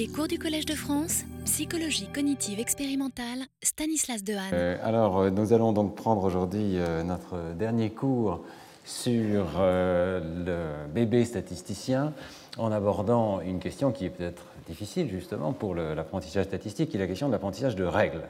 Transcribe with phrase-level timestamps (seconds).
[0.00, 4.54] Les cours du Collège de France, psychologie cognitive expérimentale, Stanislas Dehaene.
[4.54, 8.40] Euh, alors, euh, nous allons donc prendre aujourd'hui euh, notre dernier cours
[8.86, 10.56] sur le
[10.94, 12.14] bébé statisticien
[12.56, 17.06] en abordant une question qui est peut-être difficile justement pour l'apprentissage statistique, qui est la
[17.06, 18.24] question de l'apprentissage de règles,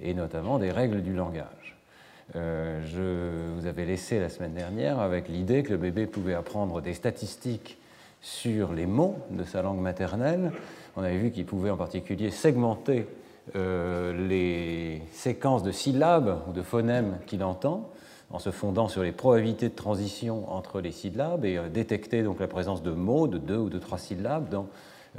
[0.00, 1.76] et notamment des règles du langage.
[2.34, 6.94] Je vous avais laissé la semaine dernière avec l'idée que le bébé pouvait apprendre des
[6.94, 7.78] statistiques
[8.26, 10.52] sur les mots de sa langue maternelle.
[10.96, 13.06] On avait vu qu'il pouvait en particulier segmenter
[13.54, 17.90] euh, les séquences de syllabes ou de phonèmes qu'il entend
[18.32, 22.40] en se fondant sur les probabilités de transition entre les syllabes et euh, détecter donc
[22.40, 24.66] la présence de mots de deux ou de trois syllabes dans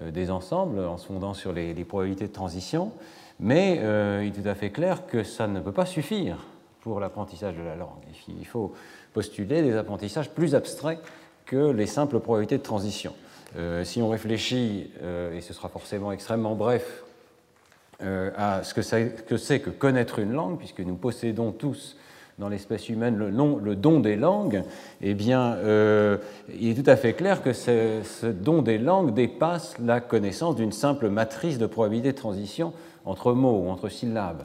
[0.02, 2.92] euh, des ensembles en se fondant sur les, les probabilités de transition.
[3.40, 3.76] Mais
[4.24, 6.38] il est tout à fait clair que ça ne peut pas suffire
[6.82, 8.02] pour l'apprentissage de la langue.
[8.28, 8.74] Il faut
[9.14, 10.98] postuler des apprentissages plus abstraits
[11.46, 13.14] que les simples probabilités de transition.
[13.56, 17.04] Euh, si on réfléchit, euh, et ce sera forcément extrêmement bref,
[18.04, 21.96] euh, à ce que c'est que, connaître une langue, puisque nous possédons tous
[22.38, 24.62] dans l'espèce humaine le, don des langues,
[25.02, 25.58] eh bien,
[26.54, 30.72] il est tout à fait clair que ce, don des langues dépasse la connaissance d'une
[30.72, 32.74] simple matrice de probabilité de transition
[33.06, 34.44] entre mots ou entre syllabes.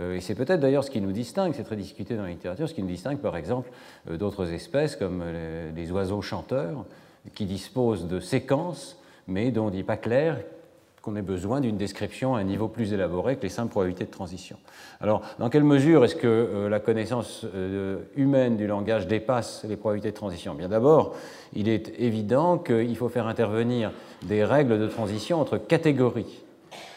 [0.00, 2.72] Et c'est peut-être d'ailleurs ce qui nous distingue, c'est très discuté dans la littérature, ce
[2.72, 3.70] qui nous distingue par exemple
[4.08, 5.22] d'autres espèces comme
[5.76, 6.86] les oiseaux chanteurs
[7.34, 10.38] qui disposent de séquences, mais dont il n'est pas clair
[11.04, 14.10] qu'on ait besoin d'une description à un niveau plus élaboré que les simples probabilités de
[14.10, 14.56] transition.
[15.00, 19.76] Alors, dans quelle mesure est-ce que euh, la connaissance euh, humaine du langage dépasse les
[19.76, 20.54] probabilités de transition?
[20.54, 21.14] Bien d'abord,
[21.52, 26.42] il est évident qu'il faut faire intervenir des règles de transition entre catégories.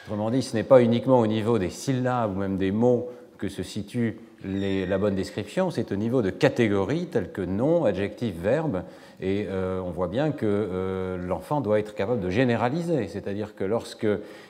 [0.06, 3.50] Autrement dit, ce n'est pas uniquement au niveau des syllabes ou même des mots que
[3.50, 8.84] se situe la bonne description, c'est au niveau de catégories telles que nom, adjectif, verbe.
[9.20, 13.64] Et euh, on voit bien que euh, l'enfant doit être capable de généraliser, c'est-à-dire que
[13.64, 14.06] lorsque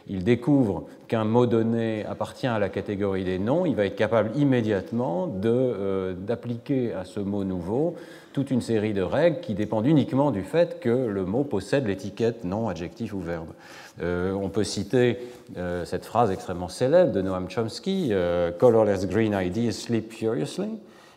[0.10, 4.32] il découvre qu'un mot donné appartient à la catégorie des noms, il va être capable
[4.36, 7.96] immédiatement euh, d'appliquer à ce mot nouveau
[8.34, 12.44] toute une série de règles qui dépendent uniquement du fait que le mot possède l'étiquette
[12.44, 13.48] nom, adjectif ou verbe.
[14.00, 15.18] On peut citer
[15.86, 18.12] cette phrase extrêmement célèbre de Noam Chomsky,
[18.60, 20.70] Colorless green ideas sleep furiously,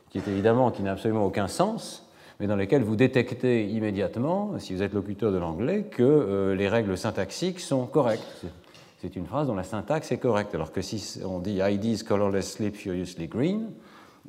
[0.08, 2.09] qui est évidemment, qui n'a absolument aucun sens,
[2.40, 6.68] mais dans lesquelles vous détectez immédiatement, si vous êtes locuteur de l'anglais, que euh, les
[6.68, 8.46] règles syntaxiques sont correctes.
[9.02, 12.52] C'est- une phrase dont la syntaxe est correcte, alors que si on dit IDs colorless
[12.52, 13.70] sleep furiously green,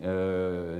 [0.03, 0.79] euh,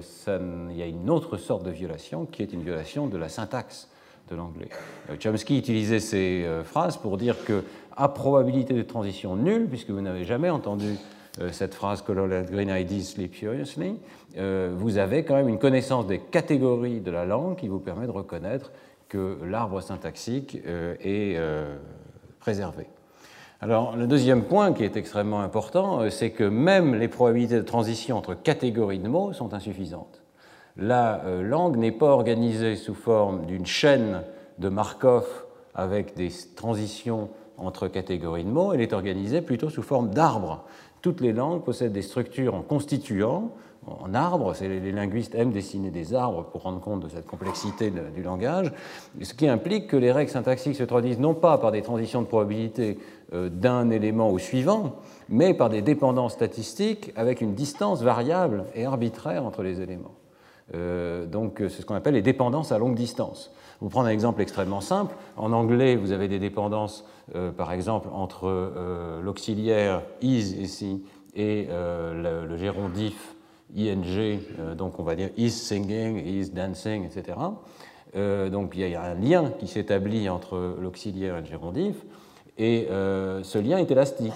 [0.70, 3.90] il y a une autre sorte de violation qui est une violation de la syntaxe
[4.30, 4.70] de l'anglais.
[5.10, 7.64] Euh, Chomsky utilisait ces phrases pour dire que,
[7.96, 10.96] à probabilité de transition nulle, puisque vous n'avez jamais entendu
[11.52, 13.98] cette phrase colorless green IDs sleep furiously,
[14.38, 18.06] euh, vous avez quand même une connaissance des catégories de la langue qui vous permet
[18.06, 18.72] de reconnaître
[19.08, 21.78] que l'arbre syntaxique euh, est euh,
[22.40, 22.88] préservé.
[23.64, 27.62] Alors, le deuxième point qui est extrêmement important, euh, c'est que même les probabilités de
[27.62, 30.24] transition entre catégories de mots sont insuffisantes.
[30.78, 34.24] La euh, langue n'est pas organisée sous forme d'une chaîne
[34.58, 35.28] de Markov
[35.76, 40.66] avec des transitions entre catégories de mots, elle est organisée plutôt sous forme d'arbres.
[41.02, 43.52] Toutes les langues possèdent des structures en constituant,
[43.88, 48.22] en arbres, les linguistes aiment dessiner des arbres pour rendre compte de cette complexité du
[48.22, 48.72] langage,
[49.20, 52.28] ce qui implique que les règles syntaxiques se traduisent non pas par des transitions de
[52.28, 53.00] probabilité
[53.34, 54.98] euh, d'un élément au suivant,
[55.30, 60.14] mais par des dépendances statistiques avec une distance variable et arbitraire entre les éléments.
[60.76, 63.52] Euh, donc, euh, c'est ce qu'on appelle les dépendances à longue distance.
[63.82, 65.16] Vous prendre un exemple extrêmement simple.
[65.38, 67.04] En anglais, vous avez des dépendances,
[67.36, 71.04] euh, par exemple, entre euh, l'auxiliaire is ici
[71.36, 73.36] et euh, le, gérondif
[73.76, 74.40] ing,
[74.78, 77.38] donc on va dire is singing, is dancing, etc.
[78.52, 81.96] Donc il y a un lien qui s'établit entre l'auxiliaire et le gérondif,
[82.58, 84.34] et ce lien est élastique.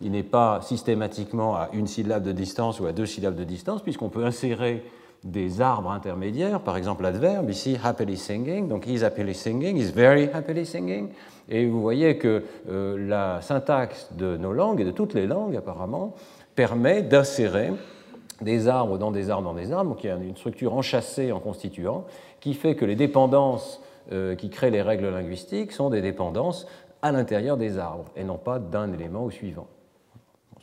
[0.00, 3.82] Il n'est pas systématiquement à une syllabe de distance ou à deux syllabes de distance,
[3.82, 4.84] puisqu'on peut insérer
[5.26, 10.28] des arbres intermédiaires, par exemple l'adverbe, ici happily singing, donc is happily singing, is very
[10.32, 11.08] happily singing,
[11.48, 15.56] et vous voyez que euh, la syntaxe de nos langues, et de toutes les langues
[15.56, 16.14] apparemment,
[16.54, 17.72] permet d'insérer
[18.40, 21.32] des arbres dans des arbres dans des arbres, donc il y a une structure enchâssée
[21.32, 22.04] en constituant,
[22.40, 26.68] qui fait que les dépendances euh, qui créent les règles linguistiques sont des dépendances
[27.02, 29.66] à l'intérieur des arbres, et non pas d'un élément au suivant.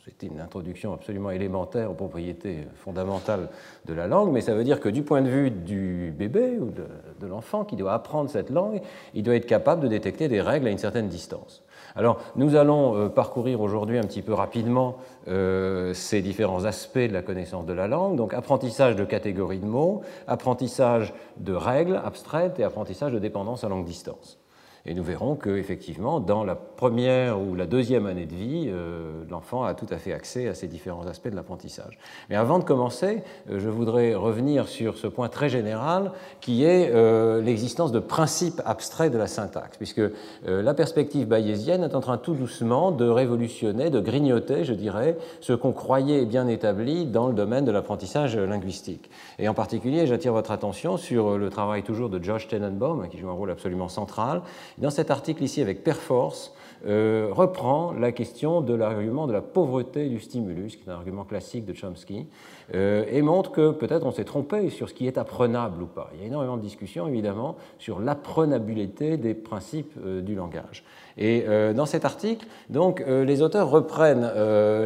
[0.04, 3.48] C'était une introduction absolument élémentaire aux propriétés fondamentales
[3.86, 6.70] de la langue, mais ça veut dire que du point de vue du bébé ou
[6.70, 6.84] de,
[7.20, 8.82] de l'enfant qui doit apprendre cette langue,
[9.14, 11.64] il doit être capable de détecter des règles à une certaine distance.
[11.96, 14.96] Alors, nous allons euh, parcourir aujourd'hui un petit peu rapidement
[15.28, 18.16] euh, ces différents aspects de la connaissance de la langue.
[18.16, 23.70] Donc, apprentissage de catégories de mots, apprentissage de règles abstraites et apprentissage de dépendance à
[23.70, 24.38] longue distance.
[24.86, 29.64] Et nous verrons qu'effectivement, dans la première ou la deuxième année de vie, euh, l'enfant
[29.64, 31.98] a tout à fait accès à ces différents aspects de l'apprentissage.
[32.28, 36.90] Mais avant de commencer, euh, je voudrais revenir sur ce point très général qui est
[36.92, 40.02] euh, l'existence de principes abstraits de la syntaxe, puisque
[40.46, 45.54] la perspective bayésienne est en train tout doucement de révolutionner, de grignoter, je dirais, ce
[45.54, 49.08] qu'on croyait bien établi dans le domaine de l'apprentissage linguistique.
[49.38, 53.30] Et en particulier, j'attire votre attention sur le travail toujours de Josh Tenenbaum, qui joue
[53.30, 54.42] un rôle absolument central,
[54.78, 56.52] dans cet article ici avec Perforce,
[56.86, 61.24] euh, reprend la question de l'argument de la pauvreté du stimulus, qui est un argument
[61.24, 62.26] classique de Chomsky,
[62.74, 66.10] euh, et montre que peut-être on s'est trompé sur ce qui est apprenable ou pas.
[66.14, 70.84] Il y a énormément de discussions, évidemment, sur l'apprenabilité des principes euh, du langage.
[71.16, 71.44] Et
[71.76, 74.28] dans cet article, donc, les auteurs reprennent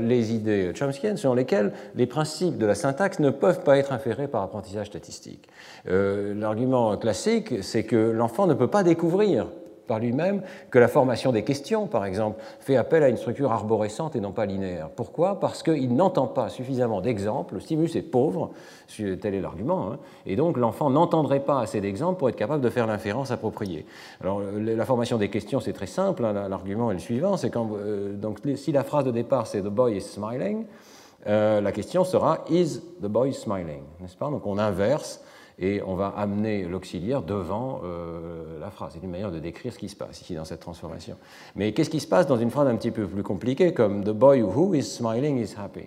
[0.07, 4.29] les idées chomskyennes selon lesquelles les principes de la syntaxe ne peuvent pas être inférés
[4.29, 5.49] par apprentissage statistique.
[5.87, 9.47] L'argument classique, c'est que l'enfant ne peut pas découvrir
[9.89, 14.15] par lui-même que la formation des questions, par exemple, fait appel à une structure arborescente
[14.15, 14.91] et non pas linéaire.
[14.95, 15.41] Pourquoi?
[15.41, 18.51] Parce qu'il n'entend pas suffisamment d'exemples, le stimulus est pauvre,
[18.97, 22.71] tel est l'argument, hein, et donc l'enfant n'entendrait pas assez d'exemples pour être capable de
[22.71, 23.87] faire l'inférence appropriée.
[24.21, 27.71] Alors la formation des questions, c'est très simple, hein, l'argument est le suivant, c'est quand,
[27.75, 30.67] euh, donc, si la phrase de départ c'est «the boy is smiling
[31.27, 34.31] euh, la question sera «is the boy smiling?» n'est-ce pas?
[34.31, 35.21] Donc on inverse
[35.59, 38.93] et on va amener l'auxiliaire devant euh, la phrase.
[38.95, 41.17] C'est une manière de décrire ce qui se passe ici dans cette transformation.
[41.57, 44.11] Mais qu'est-ce qui se passe dans une phrase un petit peu plus compliquée comme The
[44.11, 45.87] boy who is smiling is happy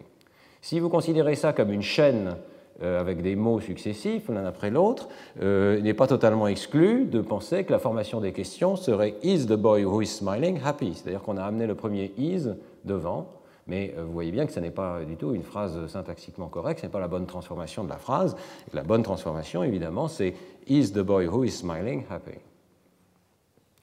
[0.61, 2.35] Si vous considérez ça comme une chaîne
[2.83, 5.07] euh, avec des mots successifs l'un après l'autre,
[5.41, 9.45] euh, il n'est pas totalement exclu de penser que la formation des questions serait Is
[9.45, 10.95] the boy who is smiling happy?
[10.95, 12.47] C'est-à-dire qu'on a amené le premier is
[12.83, 13.27] devant
[13.67, 16.81] mais euh, vous voyez bien que ce n'est pas du tout une phrase syntaxiquement correcte,
[16.81, 18.35] ce n'est pas la bonne transformation de la phrase.
[18.73, 20.33] La bonne transformation, évidemment, c'est
[20.67, 22.37] Is the boy who is smiling happy?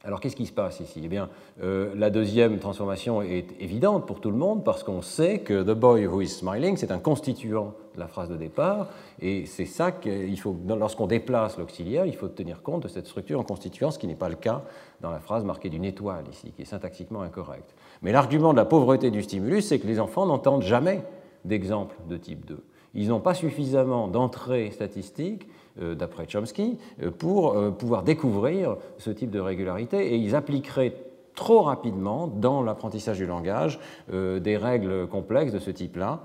[0.05, 1.00] Alors qu'est-ce qui se passe ici?
[1.03, 1.29] Eh bien,
[1.61, 5.77] euh, la deuxième transformation est évidente pour tout le monde parce qu'on sait que the
[5.77, 8.87] boy who is smiling, c'est un constituant de la phrase de départ,
[9.21, 13.41] et c'est ça qu'il faut, lorsqu'on déplace l'auxiliaire, il faut tenir compte de cette structure
[13.41, 14.62] en constituant, ce qui n'est pas le cas
[15.00, 17.75] dans la phrase marquée d'une étoile ici, qui est syntaxiquement incorrecte.
[18.03, 21.03] Mais l'argument de la pauvreté du stimulus, c'est que les enfants n'entendent jamais
[21.44, 22.62] d'exemple de type 2.
[22.99, 25.47] Ils n'ont pas suffisamment d'entrées statistiques
[25.81, 30.95] euh, d'après Chomsky, euh, pour euh, pouvoir découvrir ce type de régularité et ils appliqueraient
[31.37, 33.79] trop rapidement dans l'apprentissage du langage
[34.11, 36.23] des règles complexes de ce type-là,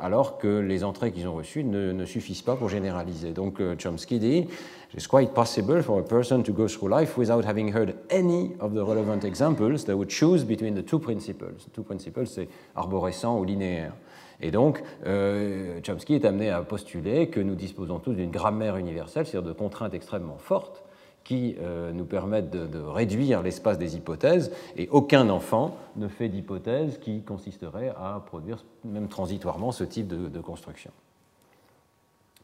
[0.00, 3.30] alors que les entrées qu'ils ont reçues ne, suffisent pas pour généraliser.
[3.30, 4.48] Donc Chomsky dit
[4.92, 8.72] It's quite possible for a person to go through life without having heard any of
[8.72, 11.68] the relevant examples that would choose between the two principles.
[11.72, 13.92] two principles, c'est arborescent ou linéaire.
[14.40, 19.26] Et donc, euh, Chomsky est amené à postuler que nous disposons tous d'une grammaire universelle,
[19.26, 20.84] c'est-à-dire de contraintes extrêmement fortes
[21.24, 26.98] qui euh, nous permettent de, réduire l'espace des hypothèses, et aucun enfant ne fait d'hypothèse
[26.98, 30.90] qui consisterait à produire, même transitoirement, ce type de, construction.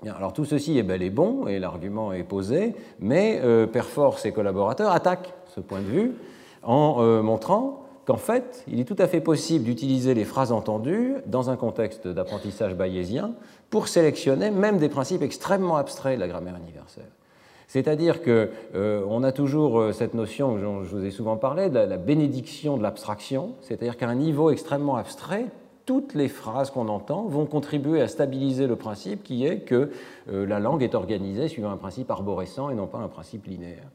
[0.06, 4.32] alors tout ceci est bel et bon, et l'argument est posé, mais euh, Perfor, ses
[4.32, 6.12] collaborateurs, attaquent ce point de vue
[6.62, 11.14] en euh, montrant qu'en fait, il est tout à fait possible d'utiliser les phrases entendues
[11.26, 13.34] dans un contexte d'apprentissage bayésien
[13.70, 17.12] pour sélectionner même des principes extrêmement abstraits de la grammaire universelle.
[17.68, 21.78] C'est-à-dire qu'on euh, a toujours euh, cette notion, dont je vous ai souvent parlé, de
[21.78, 25.46] la, bénédiction de l'abstraction, c'est-à-dire qu'à un niveau extrêmement abstrait,
[25.86, 29.90] toutes les phrases qu'on entend vont contribuer à stabiliser le principe qui est que
[30.32, 33.86] euh, la langue est organisée suivant un principe arborescent et non pas un principe linéaire.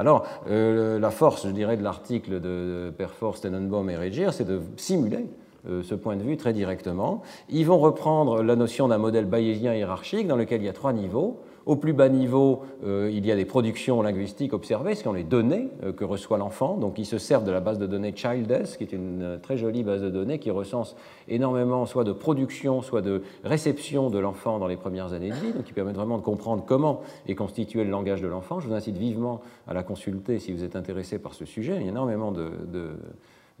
[0.00, 4.62] Alors, euh, la force, je dirais, de l'article de Perforce, Tenenbaum et Regir, c'est de
[4.78, 5.26] simuler
[5.68, 7.20] euh, ce point de vue très directement.
[7.50, 10.94] Ils vont reprendre la notion d'un modèle bayésien hiérarchique dans lequel il y a trois
[10.94, 11.42] niveaux.
[11.66, 15.24] Au plus bas niveau, euh, il y a des productions linguistiques observées, ce sont les
[15.24, 16.76] données euh, que reçoit l'enfant.
[16.76, 19.56] Donc, ils se servent de la base de données Childes, qui est une euh, très
[19.56, 20.96] jolie base de données qui recense
[21.28, 25.52] énormément soit de production, soit de réception de l'enfant dans les premières années de vie,
[25.52, 28.60] donc qui permet vraiment de comprendre comment est constitué le langage de l'enfant.
[28.60, 31.76] Je vous incite vivement à la consulter si vous êtes intéressé par ce sujet.
[31.76, 32.90] Il y a énormément de de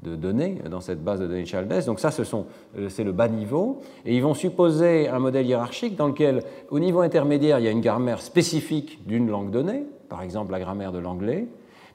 [0.02, 1.84] données dans cette base de données Childes.
[1.86, 3.80] Donc ça, euh, c'est le bas niveau.
[4.04, 7.70] Et ils vont supposer un modèle hiérarchique dans lequel, au niveau intermédiaire, il y a
[7.70, 11.46] une grammaire spécifique d'une langue donnée, par exemple la grammaire de l'anglais,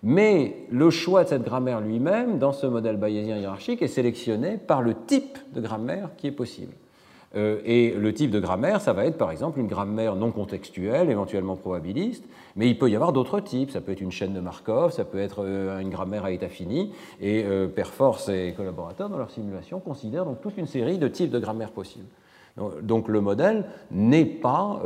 [0.03, 4.81] mais le choix de cette grammaire lui-même, dans ce modèle bayésien hiérarchique, est sélectionné par
[4.81, 6.73] le type de grammaire qui est possible.
[7.35, 11.09] Euh, et le type de grammaire, ça va être par exemple une grammaire non contextuelle,
[11.09, 13.71] éventuellement probabiliste, mais il peut y avoir d'autres types.
[13.71, 16.49] Ça peut être une chaîne de Markov, ça peut être euh, une grammaire à état
[16.49, 16.93] fini.
[17.19, 21.31] Et euh, Perforce et collaborateurs, dans leur simulation, considèrent donc toute une série de types
[21.31, 22.07] de grammaire possibles.
[22.83, 24.81] Donc, le modèle n'est pas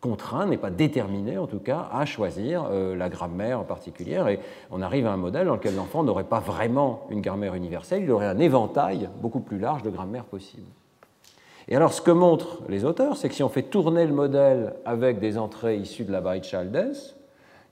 [0.00, 4.26] contraint, n'est pas déterminé en tout cas à choisir la grammaire particulière.
[4.26, 4.40] Et
[4.72, 8.10] on arrive à un modèle dans lequel l'enfant n'aurait pas vraiment une grammaire universelle, il
[8.10, 10.66] aurait un éventail beaucoup plus large de grammaire possible.
[11.68, 14.74] Et alors ce que montrent les auteurs, c'est que si on fait tourner le modèle
[14.84, 16.94] avec des entrées issues de la Childes,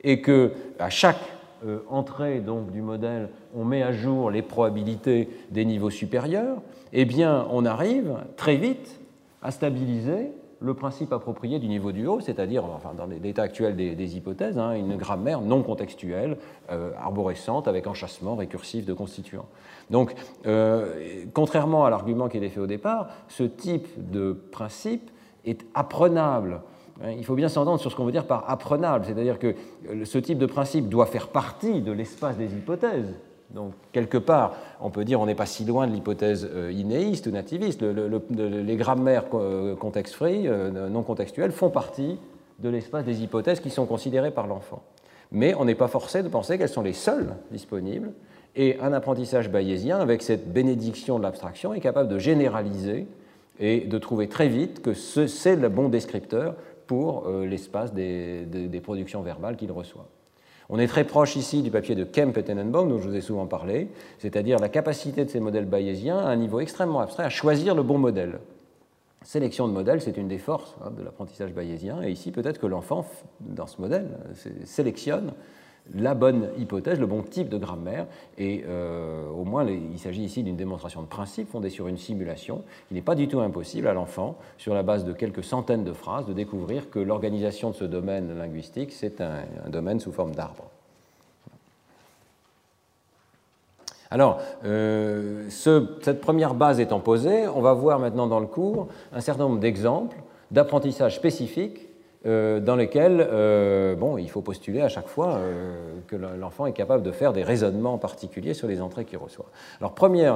[0.02, 1.20] et que à chaque
[1.66, 6.58] euh, entrée donc, du modèle, on met à jour les probabilités des niveaux supérieurs,
[6.92, 9.00] eh bien on arrive très vite
[9.42, 14.16] à stabiliser le principe approprié du niveau du haut, c'est-à-dire, enfin, dans l'état actuel des,
[14.16, 16.38] hypothèses, hein, une grammaire non contextuelle,
[16.70, 19.46] euh, arborescente, avec enchâssement récursif de constituants.
[19.90, 20.14] Donc,
[20.46, 25.10] euh, contrairement à l'argument qui était fait au départ, ce type de principe
[25.44, 26.60] est apprenable.
[27.02, 29.54] Hein, il faut bien s'entendre sur ce qu'on veut dire par apprenable, c'est-à-dire que
[30.04, 33.14] ce type de principe doit faire partie de l'espace des hypothèses,
[33.50, 37.26] donc, quelque part, on peut dire on n'est pas si loin de l'hypothèse euh, inéiste
[37.26, 37.82] ou nativiste.
[37.82, 42.18] les grammaires euh, contexte-free, euh, non contextuelles, font partie
[42.58, 44.82] de l'espace des hypothèses qui sont considérées par l'enfant.
[45.30, 48.12] Mais on n'est pas forcé de penser qu'elles sont les seules disponibles.
[48.56, 53.06] Et un apprentissage bayésien, avec cette bénédiction de l'abstraction, est capable de généraliser
[53.58, 56.54] et de trouver très vite que c'est le bon descripteur
[56.86, 60.06] pour l'espace des productions verbales qu'il reçoit.
[60.68, 63.20] On est très proche ici du papier de Kemp et Tenenbaum, dont je vous ai
[63.20, 67.28] souvent parlé, c'est-à-dire la capacité de ces modèles bayésiens à un niveau extrêmement abstrait à
[67.30, 68.40] choisir le bon modèle.
[69.22, 72.66] Sélection de modèles, c'est une des forces hein, de l'apprentissage bayésien, et ici peut-être que
[72.66, 73.06] l'enfant,
[73.40, 74.08] dans ce modèle,
[74.64, 75.32] sélectionne
[75.94, 78.06] la bonne hypothèse, le bon type de grammaire.
[78.38, 82.62] Et euh, au moins, il s'agit ici d'une démonstration de principe fondée sur une simulation.
[82.90, 85.92] Il n'est pas du tout impossible à l'enfant, sur la base de quelques centaines de
[85.92, 90.64] phrases, de découvrir que l'organisation de ce domaine linguistique, c'est un, domaine sous forme d'arbre.
[94.10, 99.20] Alors, euh, cette première base étant posée, on va voir maintenant dans le cours un
[99.20, 100.16] certain nombre d'exemples
[100.52, 101.85] d'apprentissage spécifique
[102.26, 107.02] dans lesquels euh, bon, il faut postuler à chaque fois euh, que l'enfant est capable
[107.02, 109.46] de faire des raisonnements particuliers sur les entrées qu'il reçoit.
[109.80, 110.32] Alors, premier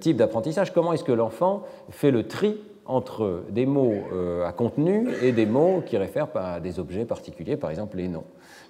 [0.00, 3.94] type d'apprentissage, comment est-ce que l'enfant fait le tri entre des mots
[4.44, 8.24] à contenu et des mots qui réfèrent à des objets particuliers, par exemple les noms?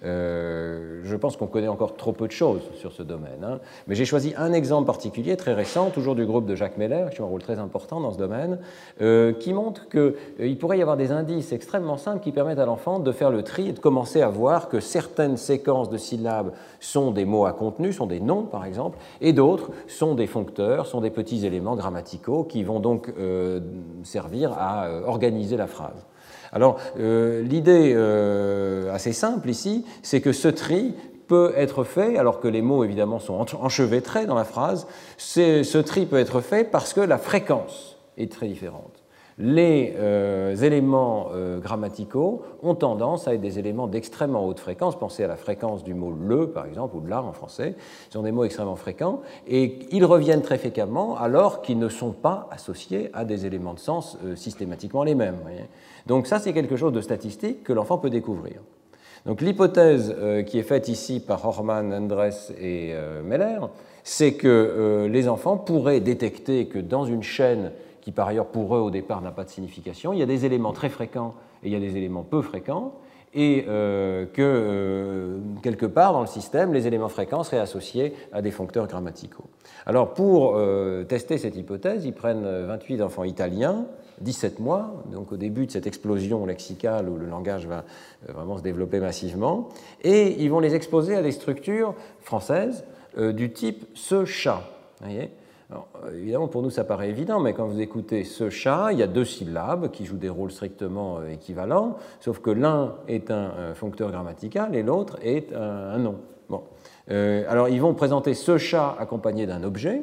[0.04, 3.42] Euh, je pense qu'on connaît encore trop peu de choses sur ce domaine.
[3.42, 3.58] Hein.
[3.86, 7.16] Mais j'ai choisi un exemple particulier très récent, toujours du groupe de Jacques Meller, qui
[7.16, 8.58] joue un rôle très important dans ce domaine,
[9.00, 12.66] euh, qui montre qu'il euh, pourrait y avoir des indices extrêmement simples qui permettent à
[12.66, 16.52] l'enfant de faire le tri et de commencer à voir que certaines séquences de syllabes
[16.80, 20.86] sont des mots à contenu, sont des noms par exemple, et d'autres sont des foncteurs,
[20.86, 23.12] sont des petits éléments grammaticaux qui vont donc
[24.02, 26.06] servir à organiser la phrase.
[26.54, 30.94] Alors, euh, l'idée euh, assez simple ici, c'est que ce tri
[31.26, 36.06] peut être fait, alors que les mots évidemment sont enchevêtrés dans la phrase, ce tri
[36.06, 39.00] peut être fait parce que la fréquence est très différente
[39.36, 41.30] les euh, éléments
[41.60, 44.96] grammaticaux ont tendance à être des éléments d'extrêmement haute fréquence.
[44.96, 47.74] Pensez à la fréquence du mot le, par exemple, ou de l'art en français.
[48.06, 52.12] Ce sont des mots extrêmement fréquents et ils reviennent très fréquemment alors qu'ils ne sont
[52.12, 55.38] pas associés à des éléments de sens systématiquement les mêmes.
[56.06, 58.60] Donc ça, c'est quelque chose de statistique que l'enfant peut découvrir.
[59.26, 63.60] Donc l'hypothèse euh, qui est faite ici par Horman, Andres et euh, Meller,
[64.02, 68.76] c'est que euh, les enfants pourraient détecter que dans une chaîne qui par ailleurs pour
[68.76, 71.68] eux au départ n'a pas de signification, il y a des éléments très fréquents et
[71.68, 72.92] il y a des éléments peu fréquents,
[73.32, 78.86] et que quelque part dans le système, les éléments fréquents seraient associés à des foncteurs
[78.86, 79.46] grammaticaux.
[79.86, 80.56] Alors pour
[81.08, 83.86] tester cette hypothèse, ils prennent 28 enfants italiens
[84.20, 87.84] 17 mois, donc au début de cette explosion lexicale où le langage va
[88.28, 89.68] euh, vraiment se développer massivement,
[90.02, 92.84] et ils vont les exposer à des structures françaises
[93.18, 94.62] euh, du type ce chat.
[95.00, 95.30] Voyez?
[95.72, 95.76] Euh,
[96.16, 99.06] évidemment, pour nous, ça paraît évident, mais quand vous écoutez ce chat, il y a
[99.06, 104.74] deux syllabes qui jouent des rôles strictement équivalents, sauf que l'un est un foncteur grammatical
[104.76, 106.16] et l'autre est un, nom.
[106.48, 106.62] Bon.
[107.08, 110.02] alors, ils vont présenter ce chat accompagné d'un objet,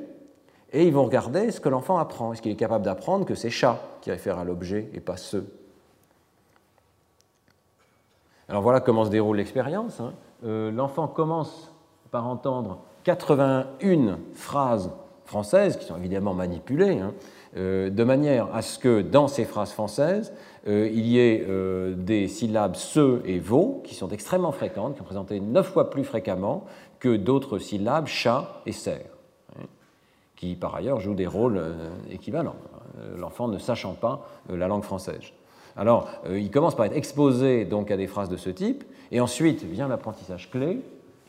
[0.74, 2.34] et ils vont regarder ce que l'enfant apprend.
[2.34, 5.44] Est-ce qu'il est capable d'apprendre que c'est chat qui réfère à l'objet et pas ce
[8.48, 10.00] Alors voilà comment se déroule l'expérience.
[10.00, 10.14] Hein.
[10.46, 11.74] Euh, l'enfant commence
[12.10, 14.92] par entendre 81 phrases
[15.26, 17.14] françaises, qui sont évidemment manipulées, hein,
[17.56, 20.34] euh, de manière à ce que dans ces phrases françaises,
[20.68, 21.46] euh, il y ait
[21.96, 26.04] des syllabes ce et vos, qui sont extrêmement fréquentes, qui sont présentées neuf fois plus
[26.04, 26.66] fréquemment
[27.00, 29.21] que d'autres syllabes chat et cerf
[30.42, 31.74] qui par ailleurs joue des rôles euh,
[32.10, 32.56] équivalents,
[32.98, 35.22] euh, l'enfant ne sachant pas euh, la langue française.
[35.78, 39.64] Alors, il commence par être exposé donc à des phrases de ce type, et ensuite
[39.64, 40.82] vient l'apprentissage clé,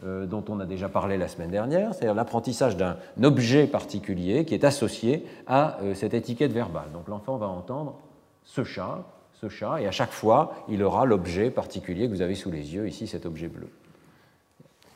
[0.02, 4.64] dont on a déjà parlé la semaine dernière, c'est-à-dire l'apprentissage d'un objet particulier qui est
[4.64, 6.90] associé à cette étiquette verbale.
[6.92, 8.00] Donc l'enfant va entendre
[8.42, 9.04] ce chat,
[9.34, 12.74] ce chat, et à chaque fois, il aura l'objet particulier que vous avez sous les
[12.74, 13.68] yeux, ici cet objet bleu.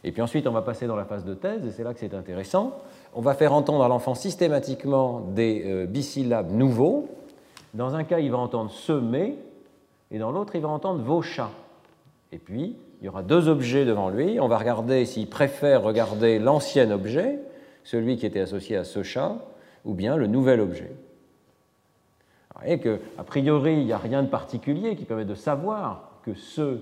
[0.07, 1.99] Et puis ensuite, on va passer dans la phase de thèse, et c'est là que
[1.99, 2.79] c'est intéressant.
[3.13, 7.09] On va faire entendre à l'enfant systématiquement des euh, bisyllabes nouveaux.
[7.75, 9.35] Dans un cas, il va entendre semer,
[10.13, 11.51] et dans l'autre, il va entendre vos chats.
[12.31, 14.39] Et puis, il y aura deux objets devant lui.
[14.39, 17.41] On va regarder s'il préfère regarder l'ancien objet,
[17.83, 19.39] celui qui était associé à ce chat,
[19.85, 20.93] ou bien le nouvel objet.
[22.55, 26.35] Vous voyez qu'a priori, il n'y a rien de particulier qui permet de savoir que
[26.35, 26.79] ce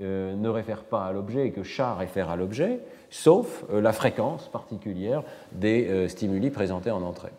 [0.00, 3.92] euh, ne réfère pas à l'objet et que chat réfère à l'objet, sauf euh, la
[3.92, 5.22] fréquence particulière
[5.52, 7.30] des euh, stimuli présentés en entrée.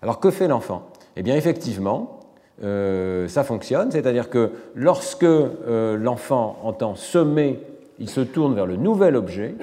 [0.00, 0.88] Alors que fait l'enfant?
[1.16, 2.20] Eh bien effectivement,
[2.62, 5.26] ça fonctionne, c'est-à-dire que lorsque
[5.66, 7.58] l'enfant entend semer,
[7.98, 9.54] il se tourne vers le nouvel objet,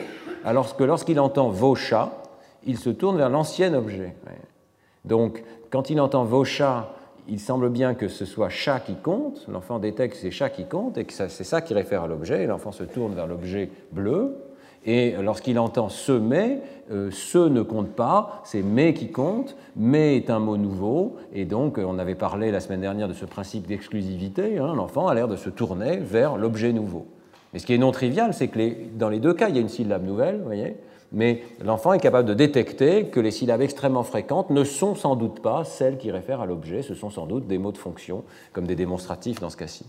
[0.44, 2.12] alors que lorsqu'il entend vos chats,
[2.66, 4.16] il se tourne vers l'ancien objet.
[5.06, 6.90] Donc, quand il entend vos chats,
[7.28, 10.66] il semble bien que ce soit chat qui compte, l'enfant détecte que c'est chat qui
[10.66, 13.70] compte et que c'est ça qui réfère à l'objet, et l'enfant se tourne vers l'objet
[13.92, 14.38] bleu,
[14.86, 20.16] et lorsqu'il entend ce mais, euh, ce ne compte pas, c'est mais qui compte, mais
[20.16, 23.68] est un mot nouveau, et donc on avait parlé la semaine dernière de ce principe
[23.68, 27.08] d'exclusivité, hein, l'enfant a l'air de se tourner vers l'objet nouveau.
[27.52, 28.60] Mais ce qui est non trivial, c'est que
[28.98, 30.78] dans les deux cas, il y a une syllabe nouvelle, voyez,
[31.12, 35.42] mais l'enfant est capable de détecter que les syllabes extrêmement fréquentes ne sont sans doute
[35.42, 38.24] pas celles qui réfèrent à l'objet, ce sont sans doute des mots de fonction,
[38.54, 39.86] comme des démonstratifs dans ce cas-ci.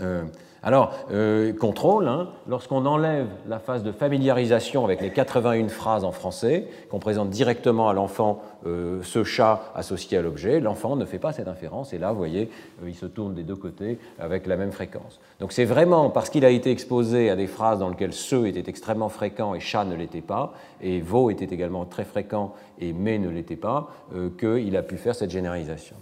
[0.00, 0.24] Euh,
[0.66, 6.10] alors, euh, contrôle, hein, lorsqu'on enlève la phase de familiarisation avec les 81 phrases en
[6.10, 11.18] français, qu'on présente directement à l'enfant euh, ce chat associé à l'objet, l'enfant ne fait
[11.18, 12.48] pas cette inférence, et là, vous voyez,
[12.86, 15.20] il se tourne des deux côtés avec la même fréquence.
[15.38, 18.68] Donc c'est vraiment parce qu'il a été exposé à des phrases dans lesquelles ce était
[18.70, 23.18] extrêmement fréquent et chat ne l'était pas, et veau était également très fréquent et mais
[23.18, 23.90] ne l'était pas,
[24.38, 25.96] qu'il a pu faire cette généralisation.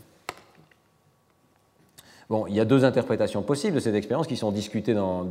[2.48, 5.26] Il y a deux interprétations possibles de cette expérience qui sont discutées dans,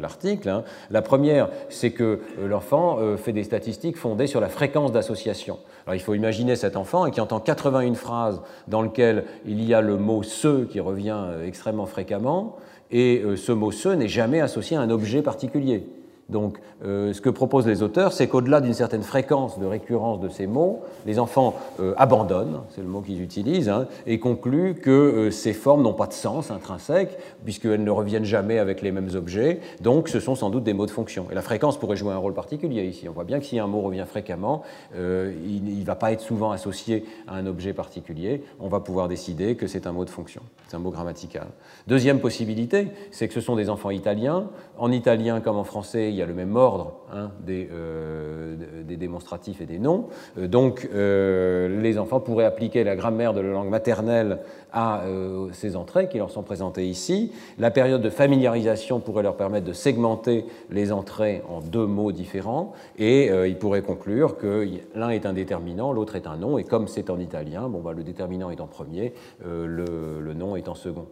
[0.00, 0.48] l'article.
[0.48, 0.64] Hein.
[0.90, 5.58] La première, c'est que euh, l'enfant euh, fait des statistiques fondées sur la fréquence d'association.
[5.86, 9.80] Alors il faut imaginer cet enfant qui entend 81 phrases dans lesquelles il y a
[9.80, 12.56] le mot ce qui revient euh, extrêmement fréquemment,
[12.90, 15.86] et ce mot ce n'est jamais associé à un objet particulier.
[16.28, 20.28] Donc, euh, ce que proposent les auteurs, c'est qu'au-delà d'une certaine fréquence de récurrence de
[20.28, 24.90] ces mots, les enfants euh, abandonnent, c'est le mot qu'ils utilisent, hein, et concluent que
[24.90, 29.10] euh, ces formes n'ont pas de sens intrinsèque, puisqu'elles ne reviennent jamais avec les mêmes
[29.14, 31.26] objets, donc ce sont sans doute des mots de fonction.
[31.30, 33.08] Et la fréquence pourrait jouer un rôle particulier ici.
[33.08, 34.62] On voit bien que si un mot revient fréquemment,
[34.94, 39.56] il ne va pas être souvent associé à un objet particulier, on va pouvoir décider
[39.56, 41.48] que c'est un mot de fonction, c'est un mot grammatical.
[41.86, 44.48] Deuxième possibilité, c'est que ce sont des enfants italiens.
[44.78, 49.60] En italien comme en français, il y a le même ordre hein, euh, des, démonstratifs
[49.60, 50.08] et des noms.
[50.38, 54.38] Euh, donc euh, les enfants pourraient appliquer la grammaire de la langue maternelle
[54.74, 55.02] à
[55.52, 57.30] ces entrées qui leur sont présentées ici.
[57.58, 62.72] La période de familiarisation pourrait leur permettre de segmenter les entrées en deux mots différents
[62.98, 66.88] et ils pourraient conclure que l'un est un déterminant, l'autre est un nom, et comme
[66.88, 69.12] c'est en italien, bon, bah, le déterminant est en premier,
[69.44, 71.06] le, nom est en second.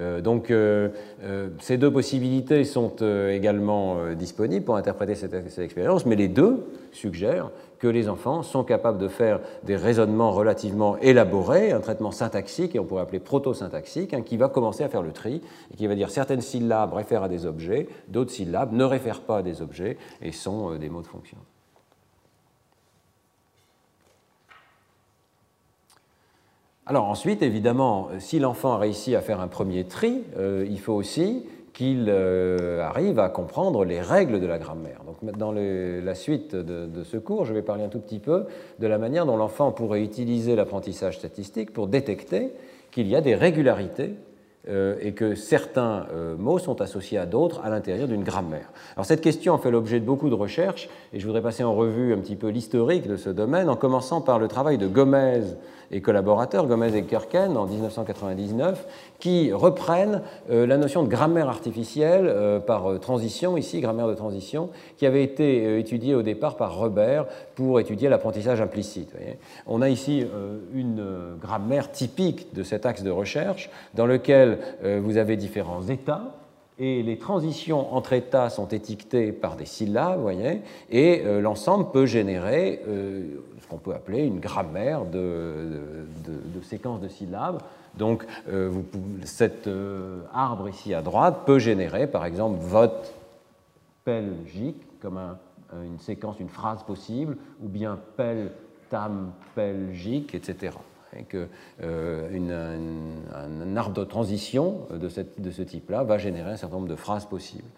[0.00, 0.88] Euh, donc euh,
[1.24, 2.96] euh, ces deux possibilités sont
[3.30, 8.98] également disponibles pour interpréter cette, expérience, mais les deux suggèrent que les enfants sont capables
[8.98, 14.22] de faire des raisonnements relativement élaborés, un traitement syntaxique, et on pourrait appeler proto-syntaxique, hein,
[14.22, 15.40] qui va commencer à faire le tri,
[15.72, 19.38] et qui va dire certaines syllabes réfèrent à des objets, d'autres syllabes ne réfèrent pas
[19.38, 21.38] à des objets et sont des mots de fonction.
[26.90, 30.92] Alors ensuite, évidemment, si l'enfant a réussi à faire un premier tri, euh, il faut
[30.92, 35.02] aussi qu'il euh, arrive à comprendre les règles de la grammaire.
[35.06, 38.46] Donc dans la suite de, ce cours, je vais parler un tout petit peu
[38.80, 42.54] de la manière dont l'enfant pourrait utiliser l'apprentissage statistique pour détecter
[42.90, 44.29] qu'il y a des régularités euh,
[44.68, 46.06] et que certains
[46.38, 48.70] mots sont associés à d'autres à l'intérieur d'une grammaire.
[48.94, 52.12] Alors cette question fait l'objet de beaucoup de recherches et je voudrais passer en revue
[52.12, 55.42] un petit peu l'historique de ce domaine en commençant par le travail de Gomez
[55.92, 58.86] et collaborateurs, Gomez et Kirken, en 1999,
[59.18, 64.14] qui reprennent euh, la notion de grammaire artificielle euh, par euh, transition, ici, grammaire de
[64.14, 69.12] transition, qui avait été étudiée au départ par Robert pour étudier l'apprentissage implicite.
[69.66, 70.24] On a ici
[70.74, 71.04] une
[71.40, 74.49] grammaire typique de cet axe de recherche dans lequel
[74.82, 76.34] vous avez différents états
[76.78, 82.82] et les transitions entre états sont étiquetées par des syllabes, voyez, et l'ensemble peut générer
[83.70, 85.78] qu'on peut appeler une grammaire de,
[86.62, 87.62] séquences de syllabes.
[87.96, 88.70] Donc, euh,
[89.24, 93.14] cet euh, arbre ici à droite peut générer, par exemple, vote
[94.04, 95.18] pelgique, comme
[95.72, 98.50] une séquence, une phrase possible, ou bien pel
[98.90, 100.72] tam pelgique, etc.
[101.16, 101.48] et que
[101.82, 107.26] un, arbre de transition de, de ce type-là va générer un certain nombre de phrases
[107.26, 107.68] possibles.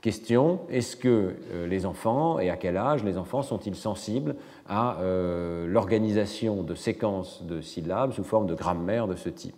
[0.00, 1.36] Question, est-ce que
[1.68, 4.34] les enfants, et à quel âge les enfants sont-ils sensibles
[4.66, 4.96] à
[5.66, 9.56] l'organisation de séquences de syllabes sous forme de grammaire de ce type?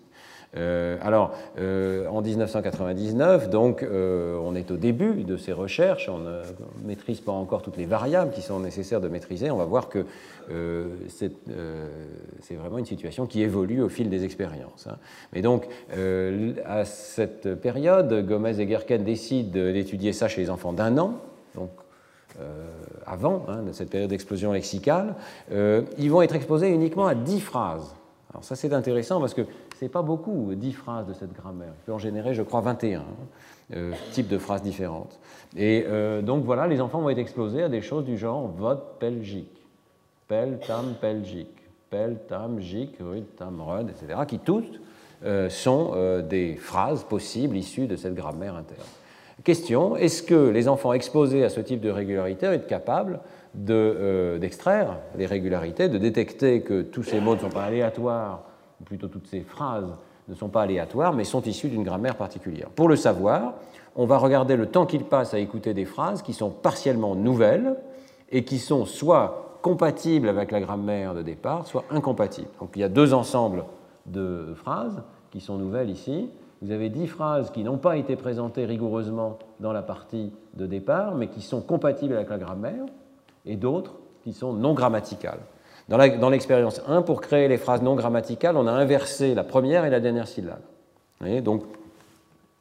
[0.57, 6.19] Euh, alors, euh, en 1999, donc, euh, on est au début de ces recherches, on
[6.19, 6.43] ne
[6.85, 9.51] maîtrise pas encore toutes les variables qui sont nécessaires de maîtriser.
[9.51, 10.05] On va voir que
[11.09, 11.33] c'est
[12.55, 14.87] vraiment une situation qui évolue au fil des expériences.
[14.87, 14.97] Hein.
[15.33, 15.67] Mais donc,
[16.67, 21.15] à cette période, Gomez et Gerken décident d'étudier ça chez les enfants d'un an,
[21.55, 21.71] donc
[23.07, 25.15] avant hein, cette période d'explosion lexicale.
[25.51, 27.95] ils vont être exposés uniquement à 10 phrases.
[28.33, 29.43] Alors ça c'est intéressant parce que
[29.83, 31.73] n'est pas beaucoup, 10 phrases de cette grammaire.
[31.83, 33.05] Il peut en générer, je crois, 21 hein,
[33.75, 35.18] euh, types de phrases différentes.
[35.57, 38.99] Et euh, donc voilà, les enfants vont être exposés à des choses du genre vote
[39.01, 39.66] pelgique,
[40.29, 41.49] pel, tam, pelgique,
[41.90, 44.81] pel, tam, gic, rud, tam, rud, etc., qui toutes
[45.25, 48.88] euh, sont des phrases possibles issues de cette grammaire interne.
[49.45, 53.18] Question, est-ce que les enfants exposés à ce type de régularité vont être capables
[53.55, 58.45] d'extraire les régularités, de détecter que tous ces mots ne sont pas aléatoires
[58.85, 59.97] plutôt toutes ces phrases
[60.29, 62.68] ne sont pas aléatoires, mais sont issues d'une grammaire particulière.
[62.71, 63.55] Pour le savoir,
[63.97, 67.77] on va regarder le temps qu'il passe à écouter des phrases qui sont partiellement nouvelles
[68.31, 72.49] et qui sont soit compatibles avec la grammaire de départ, soit incompatibles.
[72.61, 73.64] Donc il y a deux ensembles
[74.07, 76.31] de phrases qui sont nouvelles ici.
[76.62, 81.14] Vous avez dix phrases qui n'ont pas été présentées rigoureusement dans la partie de départ,
[81.14, 82.85] mais qui sont compatibles avec la grammaire,
[83.45, 85.40] et d'autres qui sont non grammaticales.
[85.88, 89.90] Dans l'expérience 1, pour créer les phrases non grammaticales, on a inversé la première et
[89.90, 90.62] la dernière syllabe.
[91.42, 91.64] donc,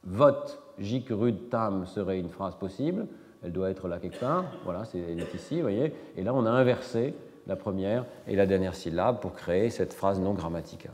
[0.03, 3.07] vote, jic, rud, tam serait une phrase possible.
[3.43, 4.45] Elle doit être là quelque part.
[4.65, 5.93] Voilà, elle est ici, vous voyez.
[6.17, 7.13] Et là, on a inversé
[7.47, 10.91] la première et la dernière syllabe pour créer cette phrase non grammaticale.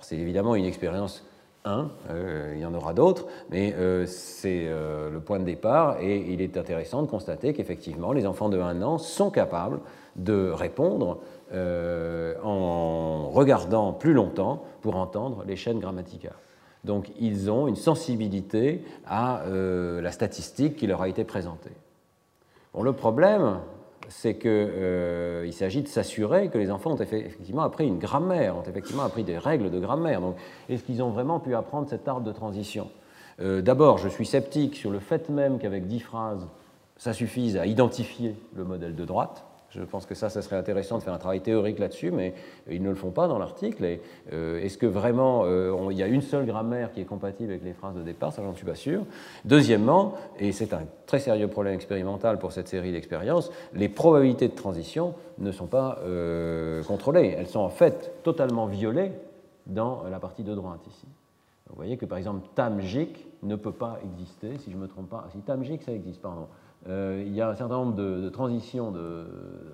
[0.00, 1.24] c'est évidemment une expérience
[1.64, 6.00] 1, euh, il y en aura d'autres, mais euh, c'est euh, le point de départ
[6.00, 9.80] et il est intéressant de constater qu'effectivement, les enfants de 1 an sont capables
[10.16, 11.20] de répondre
[11.54, 16.32] euh, en regardant plus longtemps pour entendre les chaînes grammaticales.
[16.84, 21.72] Donc ils ont une sensibilité à euh, la statistique qui leur a été présentée.
[22.72, 23.58] Bon, le problème,
[24.08, 28.62] c'est qu'il euh, s'agit de s'assurer que les enfants ont effectivement appris une grammaire, ont
[28.62, 30.22] effectivement appris des règles de grammaire.
[30.22, 30.36] Donc,
[30.70, 32.88] est-ce qu'ils ont vraiment pu apprendre cet art de transition?
[33.38, 36.46] D'abord, je suis sceptique sur le fait même qu'avec dix phrases,
[36.96, 39.44] ça suffise à identifier le modèle de droite.
[39.74, 42.34] Je pense que ça, ça serait intéressant de faire un travail théorique là-dessus, mais
[42.70, 43.98] ils ne le font pas dans l'article.
[44.32, 47.64] Euh, est-ce que vraiment euh, il y a une seule grammaire qui est compatible avec
[47.64, 48.32] les phrases de départ?
[48.32, 49.04] Ça, j'en suis pas sûr.
[49.46, 54.54] Deuxièmement, et c'est un très sérieux problème expérimental pour cette série d'expériences, les probabilités de
[54.54, 57.34] transition ne sont pas euh, contrôlées.
[57.38, 59.12] Elles sont en fait totalement violées
[59.66, 61.06] dans la partie de droite ici.
[61.70, 65.08] Vous voyez que par exemple tamjik ne peut pas exister, si je ne me trompe
[65.08, 65.26] pas.
[65.32, 66.46] Si tamjik, ça existe, pardon.
[66.88, 68.92] Euh, il y a un certain nombre de, transitions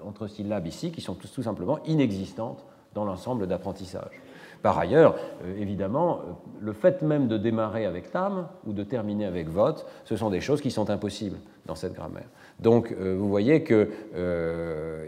[0.05, 4.21] entre syllabes ici qui sont tout, simplement inexistantes dans l'ensemble d'apprentissage.
[4.63, 9.25] Par ailleurs, euh, évidemment, euh, le fait même de démarrer avec tam ou de terminer
[9.25, 12.29] avec vote, ce sont des choses qui sont impossibles dans cette grammaire.
[12.59, 13.91] Donc vous voyez que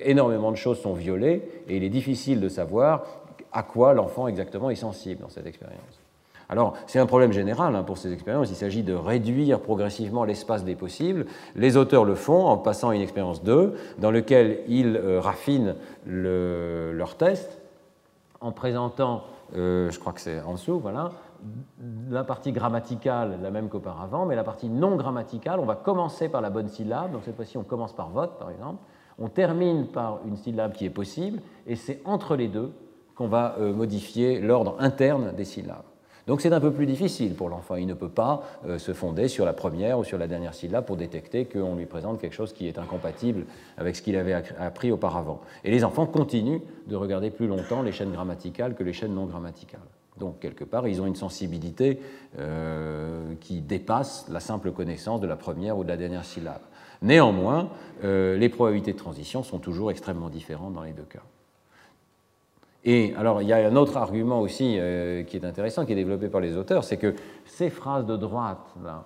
[0.05, 3.05] énormément de choses sont violées et il est difficile de savoir
[3.51, 6.00] à quoi l'enfant exactement est sensible dans cette expérience.
[6.51, 8.51] Alors, c'est un problème général hein, pour ces expériences.
[8.51, 11.27] Il s'agit de réduire progressivement l'espace des possibles.
[11.55, 15.77] Les auteurs le font en passant à une expérience 2, dans laquelle ils euh, raffinent
[16.05, 17.61] leur test
[18.41, 19.23] en présentant,
[19.55, 21.13] euh, je crois que c'est en dessous, voilà,
[22.11, 26.41] la partie grammaticale, la même qu'auparavant, mais la partie non grammaticale, on va commencer par
[26.41, 27.13] la bonne syllabe.
[27.13, 28.83] Donc, cette fois-ci, on commence par vote, par exemple.
[29.19, 32.73] On termine par une syllabe qui est possible, et c'est entre les deux
[33.15, 35.85] qu'on va euh, modifier l'ordre interne des syllabes.
[36.31, 37.75] Donc c'est un peu plus difficile pour l'enfant.
[37.75, 40.85] Il ne peut pas euh, se fonder sur la première ou sur la dernière syllabe
[40.87, 44.93] pour détecter qu'on lui présente quelque chose qui est incompatible avec ce qu'il avait appris
[44.93, 45.41] auparavant.
[45.65, 49.27] Et les enfants continuent de regarder plus longtemps les chaînes grammaticales que les chaînes non
[49.27, 49.81] grammaticales.
[50.19, 51.99] Donc, quelque part, ils ont une sensibilité
[52.39, 56.63] euh, qui dépasse la simple connaissance de la première ou de la dernière syllabe.
[57.03, 57.71] Néanmoins,
[58.05, 61.23] euh, les probabilités de transition sont toujours extrêmement différentes dans les deux cas.
[62.85, 65.97] Et alors, il y a un autre argument aussi euh, qui est intéressant, qui est
[65.97, 67.15] développé par les auteurs, c'est que
[67.45, 69.05] ces phrases de droite, là,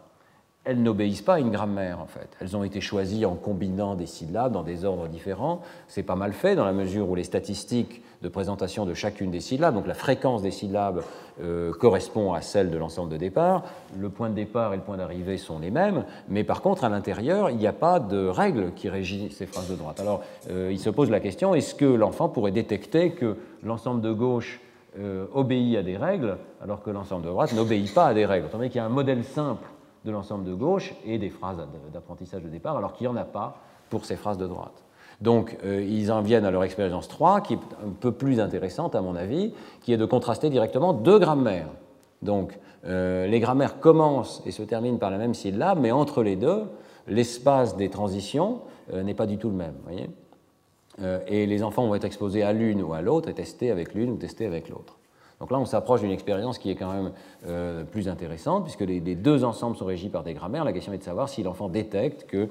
[0.64, 2.28] elles n'obéissent pas à une grammaire en fait.
[2.40, 5.60] Elles ont été choisies en combinant des syllabes dans des ordres différents.
[5.88, 9.40] C'est pas mal fait dans la mesure où les statistiques de présentation de chacune des
[9.40, 11.02] syllabes, donc la fréquence des syllabes
[11.42, 13.64] euh, correspond à celle de l'ensemble de départ.
[13.98, 16.88] Le point de départ et le point d'arrivée sont les mêmes, mais par contre à
[16.88, 20.00] l'intérieur, il n'y a pas de règle qui régit ces phrases de droite.
[20.00, 24.12] Alors euh, il se pose la question est-ce que l'enfant pourrait détecter que l'ensemble de
[24.12, 24.61] gauche
[24.98, 28.46] euh, obéit à des règles, alors que l'ensemble de droite n'obéit pas à des règles.
[28.46, 29.66] Autant qu'il y a un modèle simple
[30.05, 31.57] de l'ensemble de gauche et des phrases
[31.92, 33.57] d'apprentissage de départ, alors qu'il n'y en a pas
[33.90, 34.85] pour ces phrases de droite.
[35.20, 38.94] Donc, euh, ils en viennent à leur expérience 3, qui est un peu plus intéressante,
[38.94, 41.70] à mon avis, qui est de contraster directement deux grammaires.
[42.22, 46.37] Donc, euh, les grammaires commencent et se terminent par la même syllabe, mais entre les
[46.37, 46.64] deux,
[47.09, 48.61] l'espace des transitions
[48.92, 49.74] n'est pas du tout le même.
[49.85, 50.09] Voyez
[51.26, 54.11] et les enfants vont être exposés à l'une ou à l'autre et testés avec l'une
[54.11, 54.96] ou testés avec l'autre.
[55.40, 57.12] Donc là, on s'approche d'une expérience qui est quand même
[57.46, 60.64] euh, plus intéressante, puisque les, deux ensembles sont régis par des grammaires.
[60.64, 62.48] La question est de savoir si l'enfant détecte que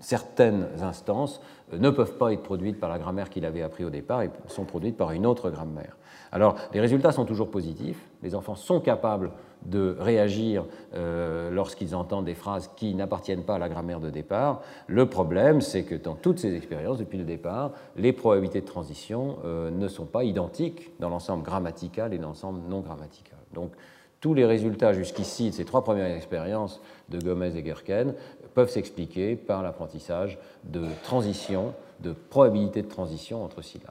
[0.00, 1.40] certaines instances
[1.72, 4.30] euh, ne peuvent pas être produites par la grammaire qu'il avait appris au départ et
[4.48, 5.96] sont produites par une autre grammaire.
[6.32, 8.08] Alors, les résultats sont toujours positifs.
[8.22, 9.30] Les enfants sont capables
[9.66, 14.62] de réagir euh, lorsqu'ils entendent des phrases qui n'appartiennent pas à la grammaire de départ.
[14.86, 19.38] Le problème, c'est que dans toutes ces expériences, depuis le départ, les probabilités de transition
[19.44, 23.38] euh, ne sont pas identiques dans l'ensemble grammatical et dans l'ensemble non grammatical.
[23.54, 23.72] Donc,
[24.20, 28.14] tous les résultats jusqu'ici de ces trois premières expériences de Gomez et Gerken
[28.54, 33.90] peuvent s'expliquer par l'apprentissage de transition, de probabilité de transition entre syllabes.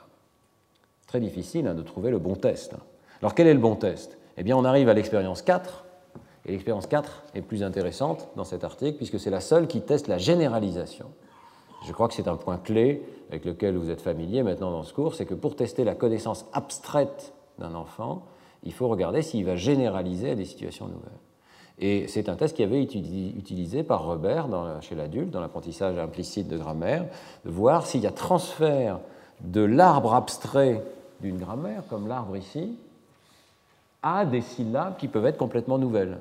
[1.05, 2.75] Très difficile hein, de trouver le bon test.
[3.21, 4.17] Alors quel est le bon test?
[4.37, 5.85] Eh bien, on arrive à l'expérience 4,
[6.45, 10.07] et l'expérience 4 est plus intéressante dans cet article, puisque c'est la seule qui teste
[10.07, 11.07] la généralisation.
[11.85, 14.93] Je crois que c'est un point clé avec lequel vous êtes familier maintenant dans ce
[14.93, 18.23] cours, c'est que pour tester la connaissance abstraite d'un enfant,
[18.63, 21.11] il faut regarder s'il va généraliser à des situations nouvelles.
[21.79, 24.47] Et c'est un test qui avait été utilisé par Robert
[24.81, 27.05] chez l'adulte, dans l'apprentissage implicite de grammaire,
[27.45, 28.99] de voir s'il y a transfert
[29.43, 30.83] de l'arbre abstrait
[31.21, 32.77] d'une grammaire, comme l'arbre ici,
[34.03, 36.17] à des syllabes qui peuvent être complètement nouvelles.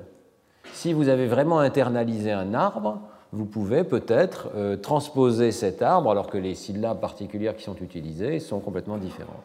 [0.73, 2.99] Si vous avez vraiment internalisé un arbre,
[3.33, 8.39] vous pouvez peut-être euh, transposer cet arbre alors que les syllabes particulières qui sont utilisées
[8.39, 9.35] sont complètement différentes.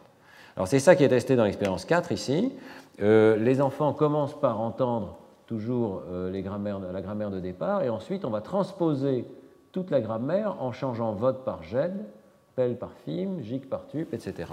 [0.56, 2.52] Alors c'est ça qui est testé dans l'expérience 4 ici.
[3.00, 8.30] Euh, les enfants commencent par entendre toujours euh, la grammaire de départ et ensuite on
[8.30, 9.24] va transposer
[9.72, 12.04] toute la grammaire en changeant vote par gène,
[12.56, 14.46] pelle par film, gic par tup, etc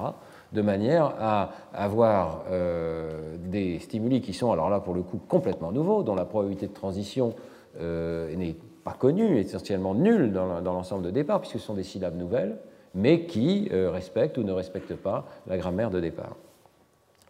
[0.54, 5.72] de manière à avoir euh, des stimuli qui sont, alors là pour le coup, complètement
[5.72, 7.34] nouveaux, dont la probabilité de transition
[7.82, 12.18] euh, n'est pas connue, essentiellement nulle dans l'ensemble de départ, puisque ce sont des syllabes
[12.18, 12.58] nouvelles,
[12.94, 16.36] mais qui euh, respectent ou ne respectent pas la grammaire de départ.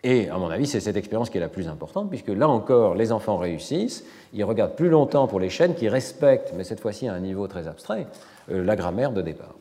[0.06, 2.94] Et à mon avis, c'est cette expérience qui est la plus importante, puisque là encore,
[2.94, 7.08] les enfants réussissent, ils regardent plus longtemps pour les chaînes qui respectent, mais cette fois-ci
[7.08, 8.08] à un niveau très abstrait,
[8.50, 9.56] la grammaire de départ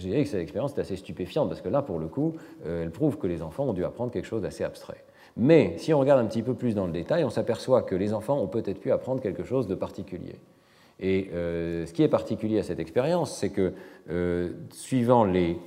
[0.00, 2.34] je dirais que cette expérience est assez stupéfiante parce que là, pour le coup,
[2.66, 5.04] euh, elle prouve que les enfants ont dû apprendre quelque chose d'assez abstrait.
[5.36, 8.12] Mais si on regarde un petit peu plus dans le détail, on s'aperçoit que les
[8.12, 10.40] enfants ont peut-être pu apprendre quelque chose de particulier.
[10.98, 13.72] Et euh, ce qui est particulier à cette expérience, c'est que
[14.10, 15.58] euh, suivant les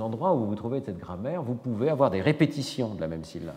[0.00, 3.54] endroits où vous trouvez cette grammaire, vous pouvez avoir des répétitions de la même syllabe.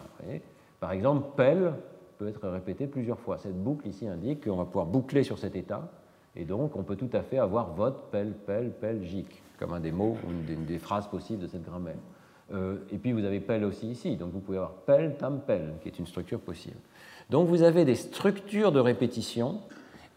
[0.80, 1.74] Par exemple, pelle
[2.20, 3.40] peut être répété plusieurs fois.
[3.40, 5.90] Cette boucle ici indique qu'on va pouvoir boucler sur cet état,
[6.36, 9.80] et donc on peut tout à fait avoir vote, pelle, pelle, pelle, gic comme un
[9.80, 11.96] des mots ou une des, phrases possibles de cette grammaire.
[12.54, 15.76] Euh, et puis vous avez pelle aussi ici, donc vous pouvez avoir pelle, tam, pelle,
[15.82, 16.76] qui est une structure possible.
[17.30, 19.62] Donc vous avez des structures de répétition,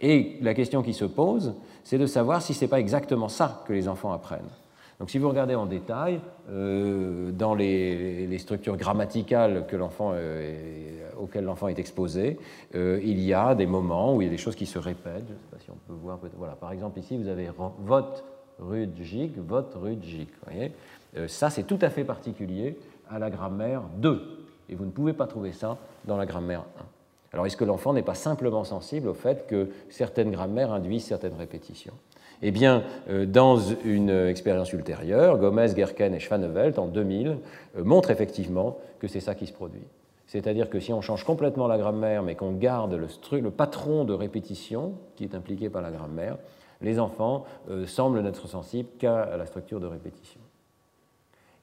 [0.00, 1.54] et la question qui se pose,
[1.84, 4.50] c'est de savoir si ce n'est pas exactement ça que les enfants apprennent.
[4.98, 11.78] Donc si vous regardez en détail, euh, dans les, structures grammaticales euh, auxquelles l'enfant est
[11.78, 12.36] exposé,
[12.74, 15.28] il y a des moments où il y a des choses qui se répètent.
[15.28, 16.18] Je ne sais pas si on peut voir.
[16.36, 18.24] Voilà, par exemple, ici, vous avez vote,
[18.58, 20.28] Rudjik, votre Rudjik.
[20.44, 20.72] Voyez
[21.16, 22.76] euh, ça, c'est tout à fait particulier
[23.10, 24.46] à la grammaire 2.
[24.68, 26.84] Et vous ne pouvez pas trouver ça dans la grammaire 1.
[27.32, 31.34] Alors, est-ce que l'enfant n'est pas simplement sensible au fait que certaines grammaires induisent certaines
[31.34, 31.94] répétitions?
[32.42, 37.38] Eh bien, euh, dans une expérience ultérieure, Gomez, Gerken et Schwanevelt, en 2000,
[37.76, 39.86] euh, montrent effectivement que c'est ça qui se produit.
[40.26, 44.94] C'est-à-dire que si on change complètement la grammaire, mais qu'on garde le patron de répétition
[45.14, 46.36] qui est impliqué par la grammaire,
[46.80, 50.40] les enfants euh, semblent n'être sensibles qu'à la structure de répétition.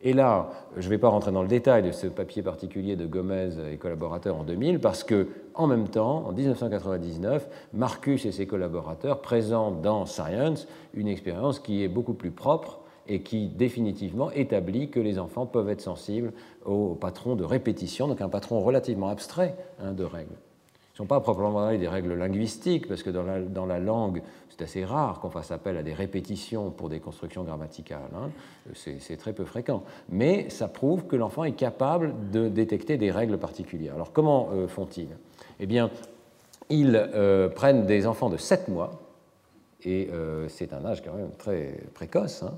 [0.05, 3.05] Et là, je ne vais pas rentrer dans le détail de ce papier particulier de
[3.05, 8.45] Gomez et collaborateurs en 2000, parce que, en même temps, en 1999, Marcus et ses
[8.45, 14.89] collaborateurs présentent dans Science une expérience qui est beaucoup plus propre et qui définitivement établit
[14.89, 16.33] que les enfants peuvent être sensibles
[16.65, 20.35] au patron de répétition, donc un patron relativement abstrait hein, de règles.
[20.93, 24.85] Ce ne sont pas proprement des règles linguistiques, parce que dans la, langue, c'est assez
[24.85, 28.11] rare qu'on fasse appel à des répétitions pour des constructions grammaticales.
[28.15, 28.29] Hein.
[28.75, 29.81] C'est très peu fréquent.
[30.09, 33.95] Mais ça prouve que l'enfant est capable de détecter des règles particulières.
[33.95, 35.07] Alors comment euh, font-ils?
[35.59, 35.89] Eh bien,
[36.69, 39.01] ils euh, prennent des enfants de 7 mois
[39.83, 42.43] et euh, c'est un âge quand même très précoce.
[42.43, 42.53] Hein.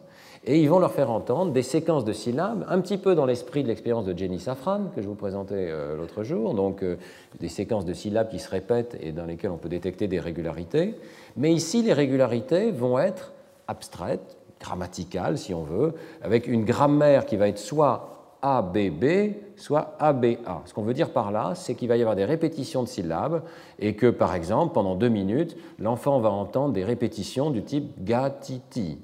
[0.48, 3.64] Et ils vont leur faire entendre des séquences de syllabes, un petit peu dans l'esprit
[3.64, 6.98] de l'expérience de Jenny Safran que je vous présentais euh, l'autre jour, donc euh,
[7.40, 10.94] des séquences de syllabes qui se répètent et dans lesquelles on peut détecter des régularités.
[11.36, 13.34] Mais ici, les régularités vont être
[13.68, 20.62] abstraites, grammaticales si on veut, avec une grammaire qui va être soit ABB, soit ABA.
[20.66, 23.42] Ce qu'on veut dire par là, c'est qu'il va y avoir des répétitions de syllabes
[23.80, 29.00] et que, par exemple, pendant deux minutes, l'enfant va entendre des répétitions du type gatiti,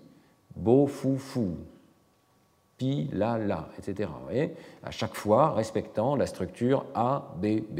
[0.55, 1.57] beau fou fou,
[2.77, 4.09] pi la la, etc.
[4.27, 4.37] Vous
[4.83, 7.79] à chaque fois respectant la structure ABB.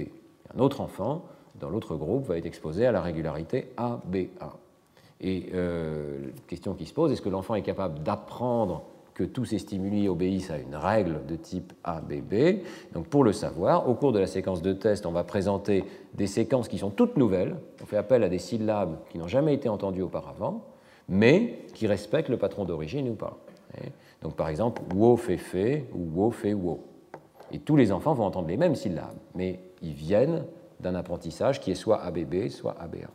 [0.56, 1.26] Un autre enfant,
[1.60, 4.58] dans l'autre groupe, va être exposé à la régularité ABA.
[5.22, 9.46] Et euh, la question qui se pose, est-ce que l'enfant est capable d'apprendre que tous
[9.46, 12.64] ces stimuli obéissent à une règle de type ABB.
[12.94, 16.28] Donc pour le savoir, au cours de la séquence de test, on va présenter des
[16.28, 17.56] séquences qui sont toutes nouvelles.
[17.82, 20.64] On fait appel à des syllabes qui n'ont jamais été entendues auparavant,
[21.12, 23.38] mais qui respectent le patron d'origine ou pas.
[24.24, 26.84] Donc par exemple, wo fait fait ou wo fait wo.
[27.52, 30.46] Et tous les enfants vont entendre les mêmes syllabes, mais ils viennent
[30.80, 33.10] d'un apprentissage qui est soit ABB, soit ABA.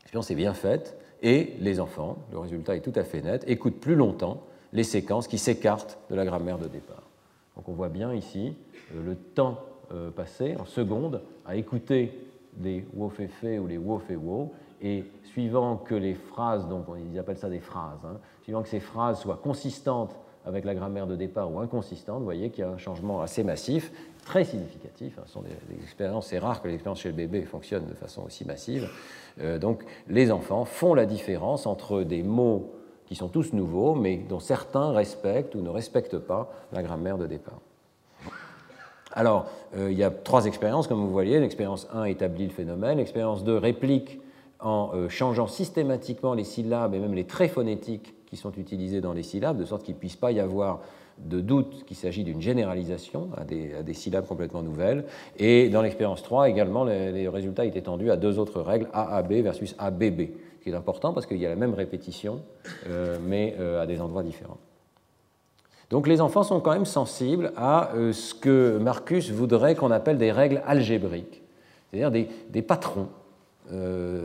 [0.00, 3.78] L'expérience est bien faite, et les enfants, le résultat est tout à fait net, écoutent
[3.78, 7.08] plus longtemps les séquences qui s'écartent de la grammaire de départ.
[7.56, 8.56] Donc on voit bien ici
[8.94, 9.60] euh, le temps
[9.92, 12.18] euh, passé en secondes à écouter
[12.60, 17.60] les wo-fe-fe ou les wo-fe-wo, et suivant que les phrases, donc ils appellent ça des
[17.60, 22.18] phrases, hein, suivant que ces phrases soient consistantes avec la grammaire de départ ou inconsistantes,
[22.18, 23.92] vous voyez qu'il y a un changement assez massif,
[24.24, 25.16] très significatif.
[25.18, 25.22] Hein.
[25.26, 25.50] Ce sont des,
[25.82, 28.88] expériences, c'est rare que l'expérience chez le bébé fonctionne de façon aussi massive.
[29.40, 32.72] Euh, donc les enfants font la différence entre des mots
[33.06, 37.26] qui sont tous nouveaux, mais dont certains respectent ou ne respectent pas la grammaire de
[37.26, 37.60] départ.
[39.12, 41.38] Alors, euh, il y a trois expériences, comme vous voyez.
[41.38, 44.22] L'expérience 1 établit le phénomène, l'expérience 2 réplique
[44.62, 49.12] en euh, changeant systématiquement les syllabes et même les traits phonétiques qui sont utilisés dans
[49.12, 50.80] les syllabes, de sorte qu'il ne puisse pas y avoir
[51.18, 55.04] de doute qu'il s'agit d'une généralisation à des, syllabes complètement nouvelles.
[55.36, 59.74] Et dans l'expérience 3, également, les, résultats étaient tendus à deux autres règles, AAB versus
[59.78, 60.20] ABB,
[60.58, 62.40] ce qui est important parce qu'il y a la même répétition,
[62.88, 64.58] euh, mais euh, à des endroits différents.
[65.90, 70.32] Donc les enfants sont quand même sensibles à ce que Marcus voudrait qu'on appelle des
[70.32, 71.42] règles algébriques,
[71.90, 72.10] c'est-à-dire
[72.50, 73.08] des, patrons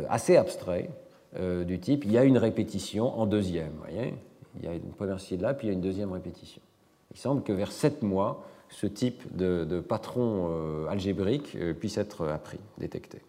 [0.10, 0.90] assez abstraits
[1.40, 3.72] du type il y a une répétition en deuxième.
[3.80, 4.14] Voyez
[4.60, 6.62] il y a une première syllabe, puis il y a une deuxième répétition.
[7.14, 12.28] Il semble que vers sept mois, ce type de, patron euh, algébrique euh, puisse être
[12.28, 13.22] appris, détecté.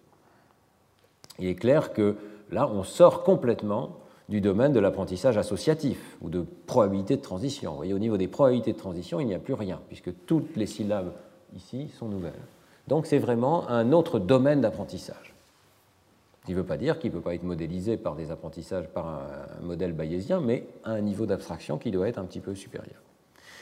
[1.39, 2.17] Il est clair que
[2.51, 3.97] là, on sort complètement
[4.29, 7.75] du domaine de l'apprentissage associatif ou de probabilité de transition.
[7.75, 10.67] Voyez, au niveau des probabilités de transition, il n'y a plus rien, puisque toutes les
[10.67, 11.13] syllabes
[11.57, 12.33] ici sont nouvelles.
[12.89, 15.28] Donc c'est vraiment un autre domaine d'apprentissage.
[16.49, 19.07] Qui ne veut pas dire qu'il ne peut pas être modélisé par des apprentissages par
[19.07, 23.03] un modèle bayésien, mais à un niveau d'abstraction qui doit être un petit peu supérieur.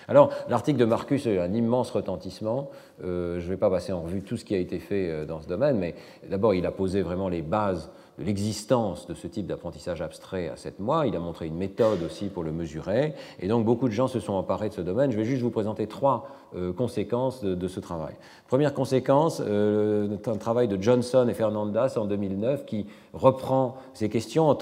[0.07, 2.71] Alors, l'article de Marcus a eu un immense retentissement.
[3.03, 5.25] Euh, je ne vais pas passer en revue tout ce qui a été fait euh,
[5.25, 5.97] dans ce domaine, mais
[6.31, 10.81] d'abord, il a posé vraiment les bases l'existence de ce type d'apprentissage abstrait à 7
[10.81, 11.07] mois.
[11.07, 13.15] Il a montré une méthode aussi pour le mesurer.
[13.41, 15.11] Et donc, beaucoup de gens se sont emparés de ce domaine.
[15.11, 18.15] Je vais juste vous présenter trois euh, conséquences de, ce travail.
[18.49, 24.57] Première conséquence, un travail de Johnson et Fernandez en 2009 qui reprend ces questions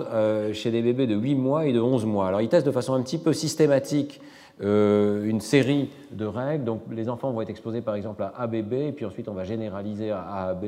[0.52, 2.28] chez des bébés de 8 mois et de 11 mois.
[2.28, 4.20] Alors, il teste de façon un petit peu systématique
[4.62, 6.64] euh, une série de règles.
[6.64, 9.44] Donc les enfants vont être exposés par exemple à ABB, et puis ensuite on va
[9.44, 10.64] généraliser à AAB,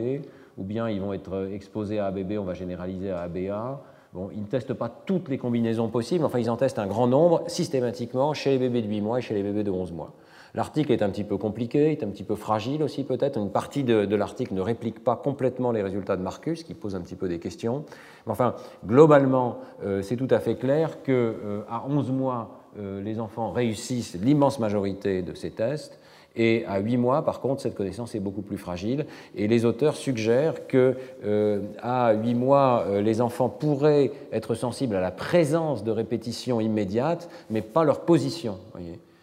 [0.58, 3.80] ou bien ils vont être exposés à ABB, on va généraliser à ABA.
[4.12, 7.06] Bon, ils ne testent pas toutes les combinaisons possibles, enfin ils en testent un grand
[7.06, 10.14] nombre systématiquement chez les bébés de 8 mois et chez les bébés de 11 mois.
[10.56, 13.38] L'article est un petit peu compliqué, est un petit peu fragile aussi peut-être.
[13.38, 17.02] Une partie de, l'article ne réplique pas complètement les résultats de Marcus, qui pose un
[17.02, 17.84] petit peu des questions.
[18.24, 18.54] Mais enfin,
[18.86, 24.16] globalement, euh, c'est tout à fait clair qu'à euh, 11 mois, euh, les enfants réussissent
[24.22, 25.98] l'immense majorité de ces tests.
[26.36, 29.06] Et à 8 mois, par contre, cette connaissance est beaucoup plus fragile.
[29.34, 34.94] Et les auteurs suggèrent que euh, à 8 mois, euh, les enfants pourraient être sensibles
[34.96, 38.58] à la présence de répétitions immédiates, mais pas leur position.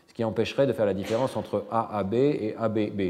[0.07, 3.01] ce qui empêcherait de faire la différence entre AAB et ABB.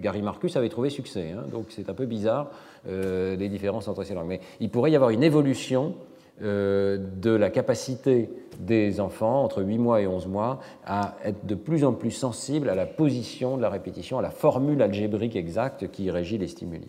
[0.00, 2.50] Gary Marcus avait trouvé succès, hein, donc c'est un peu bizarre
[2.88, 4.28] les différences entre ces langues.
[4.28, 8.28] Mais il pourrait y avoir une évolution euh, de la capacité
[8.60, 12.68] des enfants entre 8 mois et 11 mois à être de plus en plus sensibles
[12.68, 16.88] à la position de la répétition, à la formule algébrique exacte qui régit les stimuli.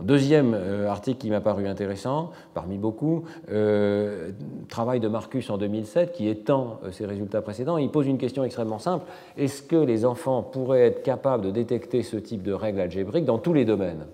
[0.00, 4.30] Deuxième euh, article qui m'a paru intéressant, parmi beaucoup, euh,
[4.68, 7.76] travail de Marcus en 2007 qui étend ses résultats précédents.
[7.76, 9.04] Il pose une question extrêmement simple.
[9.36, 13.38] Est-ce que les enfants pourraient être capables de détecter ce type de règles algébriques dans
[13.38, 14.06] tous les domaines?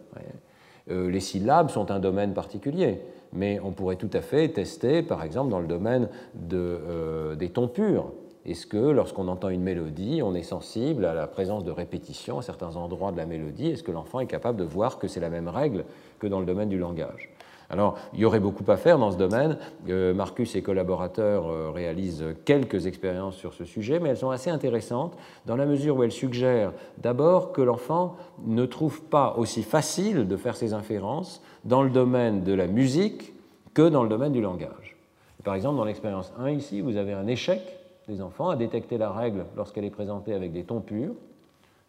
[0.88, 3.00] Les syllabes sont un domaine particulier
[3.36, 8.12] mais on pourrait tout à fait tester, par exemple, dans le domaine des tons purs.
[8.46, 12.42] Est-ce que lorsqu'on entend une mélodie, on est sensible à la présence de répétitions à
[12.42, 13.70] certains endroits de la mélodie?
[13.70, 15.84] Est-ce que l'enfant est capable de voir que c'est la même règle
[16.20, 17.30] que dans le domaine du langage?
[17.68, 19.58] Alors, il y aurait beaucoup à faire dans ce domaine.
[19.88, 24.50] Euh, Marcus et collaborateurs euh, réalisent quelques expériences sur ce sujet, mais elles sont assez
[24.50, 25.16] intéressantes
[25.46, 28.16] dans la mesure où elles suggèrent d'abord que l'enfant
[28.46, 33.34] ne trouve pas aussi facile de faire ses inférences dans le domaine de la musique
[33.74, 34.96] que dans le domaine du langage.
[35.44, 37.60] Par exemple, dans l'expérience 1 ici, vous avez un échec
[38.08, 41.12] des enfants à détecter la règle lorsqu'elle est présentée avec des tons purs.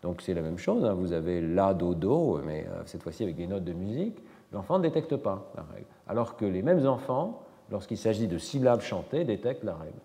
[0.01, 0.93] Donc c'est la même chose, hein.
[0.93, 4.17] vous avez La, Do, Do, mais euh, cette fois-ci avec des notes de musique.
[4.51, 5.87] L'enfant ne détecte pas la règle.
[6.07, 9.97] Alors que les mêmes enfants, lorsqu'il s'agit de syllabes chantées, détectent la règle.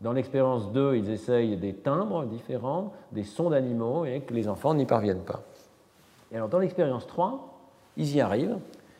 [0.00, 4.74] Dans l'expérience 2, ils essayent des timbres différents, des sons d'animaux, et que les enfants
[4.74, 5.42] n'y parviennent pas.
[6.30, 7.58] Et alors dans l'expérience 3,
[7.96, 8.58] ils y arrivent.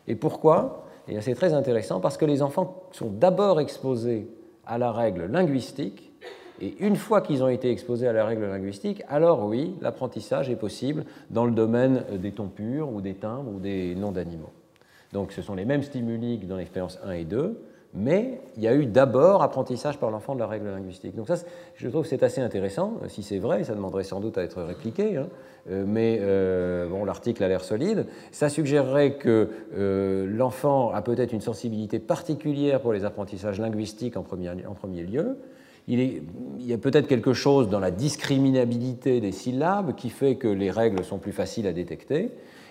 [0.08, 0.86] Et pourquoi?
[1.06, 4.28] Et c'est très intéressant parce que les enfants sont d'abord exposés
[4.66, 6.12] à la règle linguistique
[6.60, 10.56] et une fois qu'ils ont été exposés à la règle linguistique, alors oui, l'apprentissage est
[10.56, 14.50] possible dans le domaine des tons purs ou des timbres ou des noms d'animaux.
[15.12, 17.62] Donc ce sont les mêmes stimuli que dans l'expérience 1 et 2,
[17.98, 21.16] mais il y a eu d'abord apprentissage par l'enfant de la règle linguistique.
[21.16, 21.34] Donc ça,
[21.74, 22.94] je trouve que c'est assez intéressant.
[23.08, 25.28] Si c'est vrai, ça demanderait sans doute à être répliqué, hein.
[25.70, 28.06] euh, mais euh, bon, l'article a l'air solide.
[28.30, 34.22] Ça suggérerait que euh, l'enfant a peut-être une sensibilité particulière pour les apprentissages linguistiques en
[34.22, 35.36] premier, en premier lieu,
[35.88, 36.22] il,
[36.60, 41.02] y a peut-être quelque chose dans la discriminabilité des syllabes qui fait que les règles
[41.02, 42.30] sont plus faciles à détecter.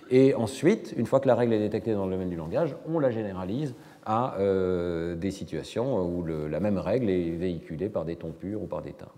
[0.10, 3.00] Et ensuite, une fois que la règle est détectée dans le domaine du langage, on
[3.00, 3.74] la généralise
[4.08, 8.66] à euh, des situations où la même règle est véhiculée par des tons purs ou
[8.66, 9.12] par des timbres.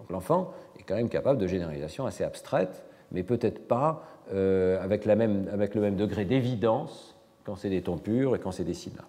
[0.00, 4.04] Donc l'enfant est quand même capable de généralisation assez abstraite, mais peut-être pas
[4.34, 8.74] euh, avec, le même degré d'évidence quand c'est des tons purs et quand c'est des
[8.74, 9.04] syllabes.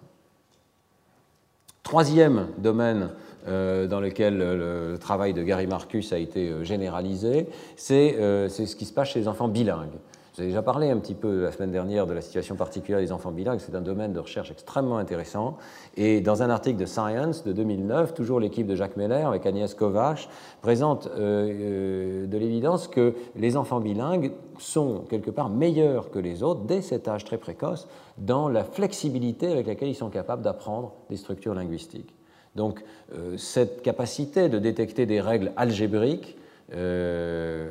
[1.82, 3.10] Troisième domaine
[3.48, 8.14] euh, dans lequel le travail de Gary Marcus a été généralisé, c'est
[8.48, 9.98] ce qui se passe chez les enfants bilingues.
[10.36, 13.32] J'ai déjà parlé un petit peu la semaine dernière de la situation particulière des enfants
[13.32, 13.58] bilingues.
[13.58, 15.56] C'est un domaine de recherche extrêmement intéressant.
[15.96, 19.74] Et dans un article de Science de 2009, toujours l'équipe de Jacques Meller avec Agnès
[19.74, 20.28] Kovacs
[20.62, 26.44] présente euh, euh, de l'évidence que les enfants bilingues sont quelque part meilleurs que les
[26.44, 30.92] autres dès cet âge très précoce dans la flexibilité avec laquelle ils sont capables d'apprendre
[31.08, 32.14] des structures linguistiques.
[32.54, 36.36] Donc euh, cette capacité de détecter des règles algébriques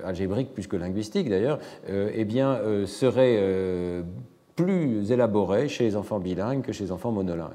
[0.05, 4.03] algébrique plus que linguistique d'ailleurs, euh, eh bien, euh, serait
[4.55, 7.51] plus élaboré chez les enfants bilingues que chez les enfants monolingues.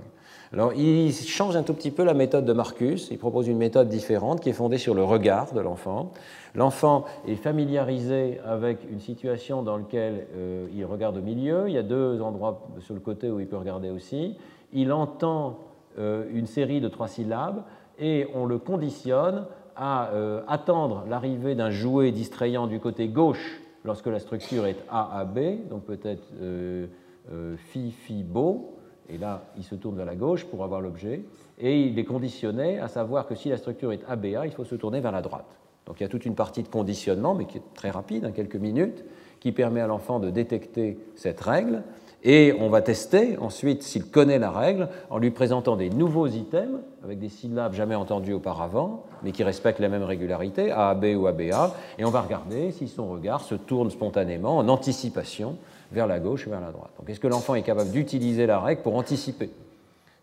[0.53, 3.09] Alors, il change un tout petit peu la méthode de Marcus.
[3.11, 6.13] Il propose une méthode différente qui est fondée sur le regard de l'enfant.
[6.55, 10.29] L'enfant est familiarisé avec une situation dans laquelle
[10.73, 11.65] il regarde au milieu.
[11.67, 14.37] Il y a deux endroits sur le côté où il peut regarder aussi.
[14.73, 15.59] Il entend
[15.99, 17.65] une série de trois syllabes
[17.99, 24.07] et on le conditionne à euh, attendre l'arrivée d'un jouet distrayant du côté gauche lorsque
[24.07, 26.87] la structure est A à B, donc peut-être euh,
[27.33, 28.77] euh, Fi, Bo,
[29.09, 31.23] et là il se tourne vers la gauche pour avoir l'objet,
[31.59, 34.75] et il est conditionné à savoir que si la structure est ABA, il faut se
[34.75, 35.59] tourner vers la droite.
[35.87, 38.33] Donc il y a toute une partie de conditionnement, mais qui est très rapide, en
[38.33, 39.05] quelques minutes,
[39.41, 41.83] qui permet à l'enfant de détecter cette règle
[42.25, 46.81] et on va tester ensuite s'il connaît la règle en lui présentant des nouveaux items
[47.05, 51.75] avec des syllabes jamais entendues auparavant, mais qui respectent la même régularité, AAB ou ABA,
[51.99, 55.59] et on va regarder si son regard se tourne spontanément en anticipation
[55.93, 56.93] vers la gauche ou vers la droite.
[56.99, 59.51] Donc est-ce que l'enfant est capable d'utiliser la règle pour anticiper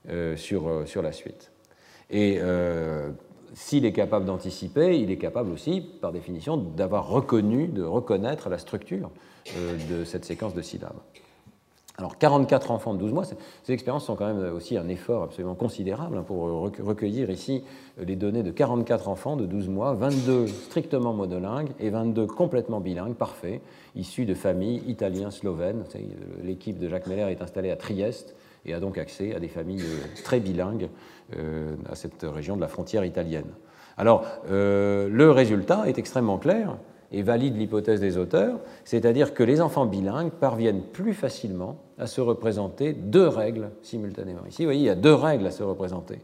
[0.09, 1.51] euh, sur, euh, sur la suite?
[2.09, 3.11] Et euh,
[3.53, 8.57] s'il est capable d'anticiper, il est capable aussi, par définition, d'avoir reconnu, de reconnaître la
[8.57, 9.11] structure
[9.89, 10.99] de cette séquence de syllabes.
[12.01, 15.53] Alors 44 enfants de 12 mois, ces expériences sont quand même aussi un effort absolument
[15.53, 16.39] considérable hein, pour
[16.79, 17.63] recueillir ici
[17.99, 22.79] euh, les données de 44 enfants de 12 mois, 22 strictement monolingues et 22 complètement
[22.79, 23.61] bilingues, parfaits,
[23.95, 25.83] issus de familles italiennes, slovènes.
[25.95, 25.99] Euh,
[26.43, 28.35] l'équipe de Jacques Meller est installée à Trieste
[28.65, 30.89] et a donc accès à des familles euh, très bilingues
[31.89, 33.45] à cette région de la frontière italienne.
[33.95, 36.75] Alors, le résultat est extrêmement clair
[37.11, 42.21] et valide l'hypothèse des auteurs, c'est-à-dire que les enfants bilingues parviennent plus facilement à se
[42.21, 44.41] représenter deux règles simultanément.
[44.47, 46.19] Ici, vous voyez, il y a deux règles à se représenter.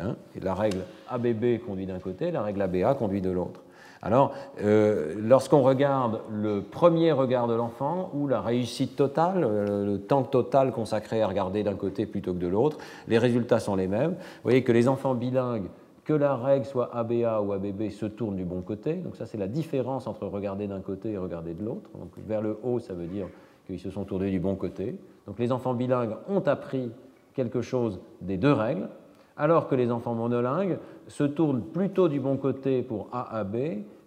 [0.00, 0.78] Hein, la règle
[1.08, 3.62] ABB conduit d'un côté, la règle ABA conduit de l'autre.
[4.00, 4.32] Alors,
[4.62, 10.22] euh, lorsqu'on regarde le premier regard de l'enfant ou la réussite totale, euh, le temps
[10.22, 12.78] total consacré à regarder d'un côté plutôt que de l'autre,
[13.08, 14.12] les résultats sont les mêmes.
[14.12, 15.66] Vous voyez que les enfants bilingues
[16.08, 18.94] que la règle soit ABA ou ABB se tourne du bon côté.
[18.94, 21.90] Donc ça, c'est la différence entre regarder d'un côté et regarder de l'autre.
[21.98, 23.26] Donc vers le haut, ça veut dire
[23.66, 24.98] qu'ils se sont tournés du bon côté.
[25.26, 26.90] Donc les enfants bilingues ont appris
[27.34, 28.88] quelque chose des deux règles,
[29.36, 30.78] alors que les enfants monolingues
[31.08, 33.56] se tournent plutôt du bon côté pour AAB,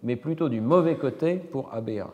[0.02, 2.10] mais plutôt du mauvais côté pour ABA.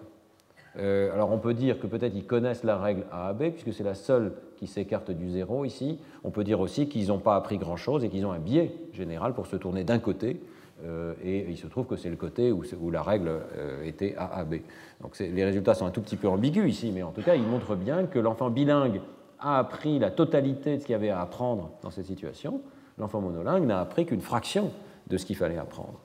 [0.79, 3.95] Euh, alors on peut dire que peut-être ils connaissent la règle AAB, puisque c'est la
[3.95, 5.99] seule qui s'écarte du zéro ici.
[6.24, 9.35] On peut dire aussi qu'ils n'ont pas appris grand-chose et qu'ils ont un biais général
[9.35, 10.41] pour se tourner d'un côté,
[10.85, 14.61] euh, et il se trouve que c'est le côté où, la règle euh, était AAB.
[15.01, 17.43] Donc les résultats sont un tout petit peu ambigus ici, mais en tout cas, ils
[17.43, 19.01] montrent bien que l'enfant bilingue
[19.41, 22.61] a appris la totalité de ce qu'il y avait à apprendre dans cette situation.
[22.99, 24.70] L'enfant monolingue n'a appris qu'une fraction
[25.09, 26.01] de ce qu'il fallait apprendre.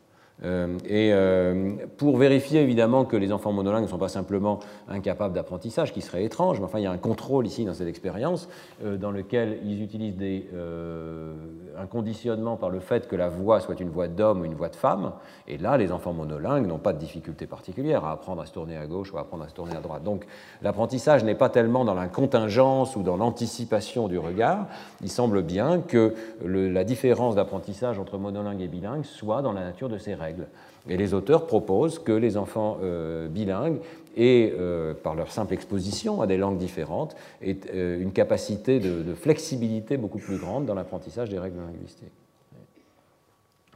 [0.45, 5.33] Euh, et euh, pour vérifier évidemment que les enfants monolingues ne sont pas simplement incapables
[5.33, 8.49] d'apprentissage, qui serait étrange, mais enfin il y a un contrôle ici dans cette expérience
[8.83, 10.13] euh, dans lequel ils utilisent
[11.77, 14.69] un conditionnement par le fait que la voix soit une voix d'homme ou une voix
[14.69, 15.13] de femme.
[15.47, 18.77] Et là, les enfants monolingues n'ont pas de difficulté particulière à apprendre à se tourner
[18.77, 20.03] à gauche ou à apprendre à se tourner à droite.
[20.03, 20.25] Donc
[20.61, 24.67] l'apprentissage n'est pas tellement dans la contingence ou dans l'anticipation du regard.
[25.01, 26.13] Il semble bien que
[26.43, 30.32] la différence d'apprentissage entre monolingue et bilingue soit dans la nature de ces règles.
[30.89, 33.79] Et les auteurs proposent que les enfants euh, bilingues
[34.17, 39.13] aient, euh, par leur simple exposition à des langues différentes, aient euh, une capacité de,
[39.13, 42.11] flexibilité beaucoup plus grande dans l'apprentissage des règles linguistiques.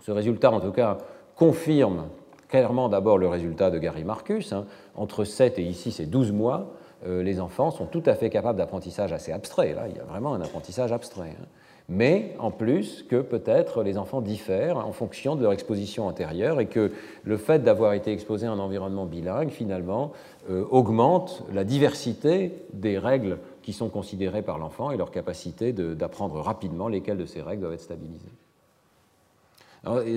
[0.01, 0.97] Ce résultat, en tout cas,
[1.35, 2.07] confirme
[2.49, 4.53] clairement d'abord le résultat de Gary Marcus.
[4.53, 4.65] Hein.
[4.95, 6.73] Entre 7 et ici, c'est 12 mois,
[7.05, 9.75] les enfants sont tout à fait capables d'apprentissage assez abstrait.
[9.75, 11.35] Là, il y a vraiment un apprentissage abstrait.
[11.39, 11.45] Hein
[11.89, 16.67] mais en plus que peut-être les enfants diffèrent en fonction de leur exposition antérieure et
[16.67, 16.91] que
[17.23, 20.11] le fait d'avoir été exposé à un environnement bilingue, finalement,
[20.49, 26.39] euh, augmente la diversité des règles qui sont considérées par l'enfant et leur capacité d'apprendre
[26.39, 28.31] rapidement lesquelles de ces règles doivent être stabilisées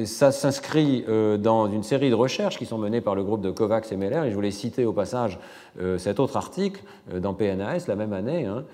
[0.05, 3.51] ça s'inscrit euh, dans une série de recherches qui sont menées par le groupe de
[3.51, 5.39] Kovacs et Meller, et je voulais citer au passage
[5.81, 6.83] euh, cet autre article
[7.13, 8.65] euh, dans PNAS la même année, hein,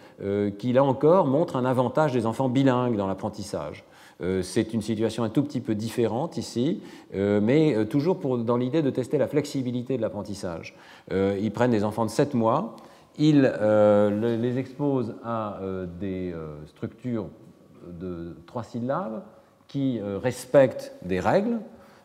[0.58, 3.84] qui là encore montre un avantage des enfants bilingues dans l'apprentissage.
[4.40, 6.80] C'est une situation un tout petit peu différente ici,
[7.12, 10.74] mais toujours dans l'idée de tester la flexibilité de l'apprentissage.
[11.10, 12.76] Ils prennent des enfants de 7 mois,
[13.18, 15.60] ils les exposent à
[16.00, 16.34] des
[16.66, 17.28] structures
[17.86, 19.22] de trois syllabes,
[19.68, 21.58] qui euh, respectent des règles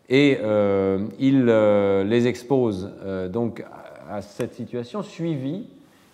[0.09, 2.91] et euh, il euh, les expose
[3.29, 3.63] donc
[4.09, 5.67] à cette situation suivie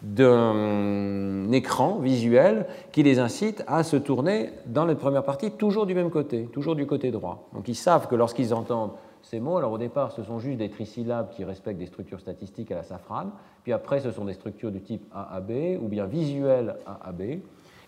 [0.04, 5.96] d'un écran visuel qui les incite à se tourner dans la première partie toujours du
[5.96, 7.50] même côté, toujours du côté droit.
[7.54, 8.92] Donc ils savent que lorsqu'ils entendent
[9.24, 12.72] ces mots, alors au départ ce sont juste des trisyllabes qui respectent des structures statistiques
[12.72, 13.32] à la safrane,
[13.64, 17.40] puis après ce sont des structures du type AAB ou bien visuelles AAB,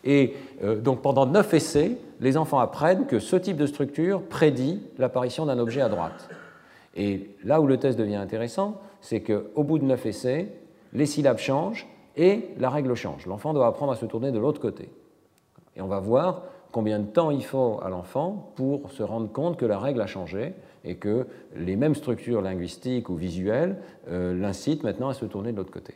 [0.03, 0.33] et
[0.63, 5.45] euh, donc pendant neuf essais, les enfants apprennent que ce type de structure prédit l'apparition
[5.45, 6.29] d'un objet à droite.
[6.95, 10.49] Et là où le test devient intéressant, c'est qu'au bout de neuf essais,
[10.93, 11.87] les syllabes changent
[12.17, 13.25] et la règle change.
[13.25, 14.89] L'enfant doit apprendre à se tourner de l'autre côté.
[15.75, 19.57] Et on va voir combien de temps il faut à l'enfant pour se rendre compte
[19.57, 23.77] que la règle a changé et que les mêmes structures linguistiques ou visuelles
[24.09, 25.95] euh, l'incitent maintenant à se tourner de l'autre côté.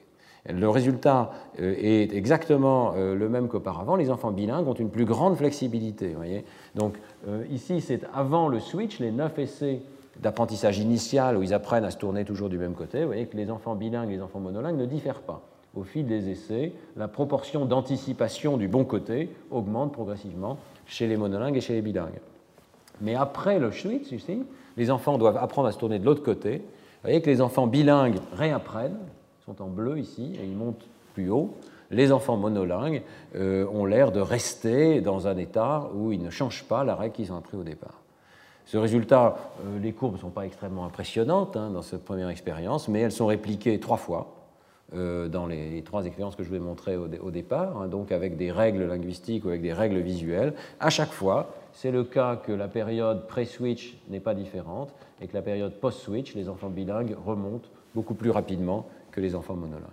[0.50, 3.96] Le résultat euh, est exactement euh, le même qu'auparavant.
[3.96, 6.16] Les enfants bilingues ont une plus grande flexibilité.
[6.76, 6.96] Donc
[7.28, 9.80] euh, ici, c'est avant le switch, les neuf essais
[10.20, 13.02] d'apprentissage initial où ils apprennent à se tourner toujours du même côté.
[13.02, 15.42] Vous voyez que les enfants bilingues et les enfants monolingues ne diffèrent pas.
[15.76, 21.58] Au fil des essais, la proportion d'anticipation du bon côté augmente progressivement chez les monolingues
[21.58, 22.20] et chez les bilingues.
[23.02, 24.44] Mais après le switch, ici,
[24.78, 26.58] les enfants doivent apprendre à se tourner de l'autre côté.
[26.58, 29.00] Vous voyez que les enfants bilingues réapprennent,
[29.46, 31.54] sont en bleu ici, et ils montent plus haut.
[31.92, 33.04] Les enfants monolingues
[33.36, 37.14] euh, ont l'air de rester dans un état où ils ne changent pas la règle
[37.14, 38.00] qu'ils ont appris au départ.
[38.66, 42.88] Ce résultat, euh, les courbes ne sont pas extrêmement impressionnantes hein, dans cette première expérience,
[42.88, 44.34] mais elles sont répliquées trois fois
[44.96, 48.38] euh, dans les, trois expériences que je vous ai montrées au, départ, hein, donc avec
[48.38, 50.54] des règles linguistiques ou avec des règles visuelles.
[50.80, 55.34] À chaque fois, c'est le cas que la période pré-switch n'est pas différente et que
[55.34, 59.88] la période post-switch, les enfants bilingues remontent beaucoup plus rapidement que les enfants monolingues.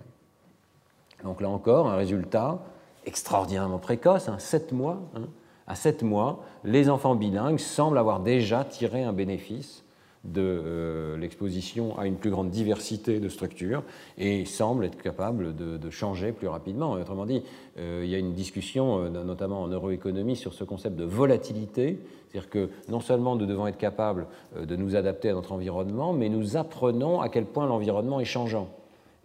[1.23, 2.59] Donc là encore, un résultat
[3.05, 4.99] extraordinairement précoce, hein, 7 mois.
[5.15, 5.27] Hein.
[5.67, 9.83] à 7 mois, les enfants bilingues semblent avoir déjà tiré un bénéfice
[10.23, 13.83] de euh, l'exposition à une plus grande diversité de structures
[14.19, 16.91] et semblent être capables de, changer plus rapidement.
[16.91, 17.43] Autrement dit,
[17.79, 21.99] euh, il y a une discussion, euh, notamment en neuroéconomie, sur ce concept de volatilité,
[22.29, 26.29] c'est-à-dire que non seulement nous devons être capables de nous adapter à notre environnement, mais
[26.29, 28.69] nous apprenons à quel point l'environnement est changeant.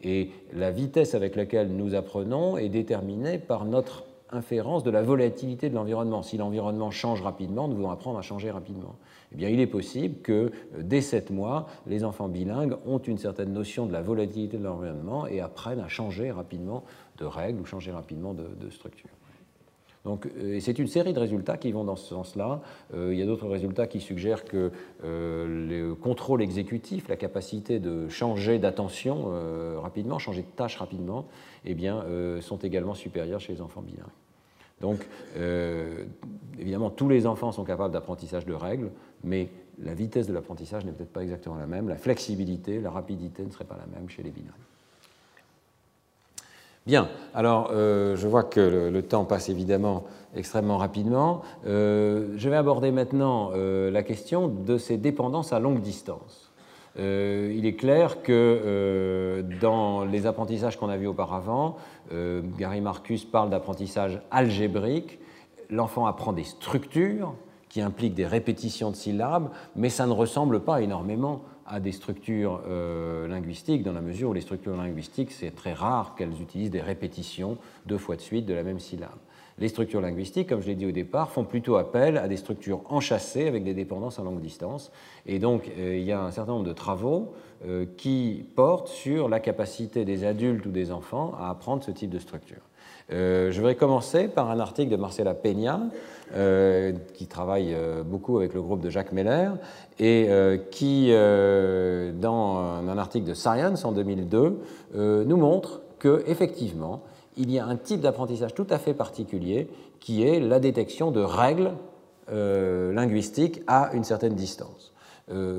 [0.02, 5.68] Et la vitesse avec laquelle nous apprenons est déterminée par notre inférence de la volatilité
[5.68, 6.22] de l'environnement.
[6.22, 8.96] Si l'environnement change rapidement, nous devons apprendre à changer rapidement.
[9.32, 13.18] Eh bien, il est possible que euh, dès 7 mois, les enfants bilingues ont une
[13.18, 16.84] certaine notion de la volatilité de l'environnement et apprennent à changer rapidement
[17.18, 19.10] de règles ou changer rapidement de, de structure.
[20.06, 22.62] Donc, euh, c'est une série de résultats qui vont dans ce sens-là.
[22.94, 24.70] Euh, il y a d'autres résultats qui suggèrent que
[25.02, 29.32] le contrôle exécutif, la capacité de changer d'attention
[29.82, 31.26] rapidement, changer de tâche rapidement,
[31.64, 31.76] eh
[32.40, 34.06] sont également supérieurs chez les enfants bilingues.
[34.80, 35.06] Donc,
[36.58, 38.90] évidemment, tous les enfants sont capables d'apprentissage de règles,
[39.24, 39.48] mais
[39.82, 43.50] la vitesse de l'apprentissage n'est peut-être pas exactement la même, la flexibilité, la rapidité ne
[43.50, 44.52] serait pas la même chez les bilingues.
[46.86, 50.04] Bien, alors euh, je vois que le, temps passe évidemment
[50.36, 51.42] extrêmement rapidement.
[51.66, 56.52] Euh, je vais aborder maintenant euh, la question de ces dépendances à longue distance.
[56.96, 61.76] il est clair que dans les apprentissages qu'on a vus auparavant,
[62.56, 65.18] Gary Marcus parle d'apprentissage algébrique,
[65.68, 67.34] l'enfant apprend des structures
[67.68, 72.62] qui impliquent des répétitions de syllabes, mais ça ne ressemble pas énormément à des structures
[72.68, 76.80] euh, linguistiques, dans la mesure où les structures linguistiques, c'est très rare qu'elles utilisent des
[76.80, 79.18] répétitions deux fois de suite de la même syllabe.
[79.58, 82.82] Les structures linguistiques, comme je l'ai dit au départ, font plutôt appel à des structures
[82.90, 84.92] enchâssées avec des dépendances à longue distance.
[85.24, 87.32] Et donc, euh, il y a un certain nombre de travaux
[87.64, 92.10] euh, qui portent sur la capacité des adultes ou des enfants à apprendre ce type
[92.10, 92.60] de structure.
[93.08, 95.80] Je vais commencer par un article de Marcela Peña,
[97.14, 99.50] qui travaille beaucoup avec le groupe de Jacques Meller,
[99.98, 104.60] et euh, qui, euh, dans un article de Science en 2002,
[104.94, 107.02] euh, nous montre qu'effectivement,
[107.36, 109.68] il y a un type d'apprentissage tout à fait particulier
[110.00, 111.72] qui est la détection de règles
[112.28, 114.92] linguistiques à une certaine distance.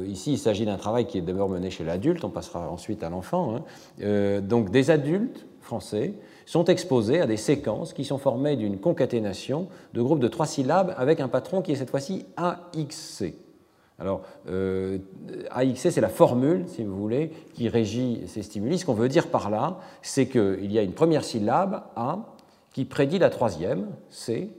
[0.05, 3.09] ici, il s'agit d'un travail qui est d'abord mené chez l'adulte, on passera ensuite à
[3.09, 3.55] l'enfant.
[3.55, 4.41] Hein.
[4.41, 6.13] donc, des adultes français
[6.47, 10.95] sont exposés à des séquences qui sont formées d'une concaténation de groupes de trois syllabes
[10.97, 13.35] avec un patron qui est cette fois-ci AXC.
[13.99, 14.97] Alors, euh,
[15.51, 18.79] AXC, c'est la formule, si vous voulez, qui régit ces stimuli.
[18.79, 22.19] Ce qu'on veut dire par là, c'est qu'il y a une première syllabe, A,
[22.71, 24.49] qui prédit la troisième, C,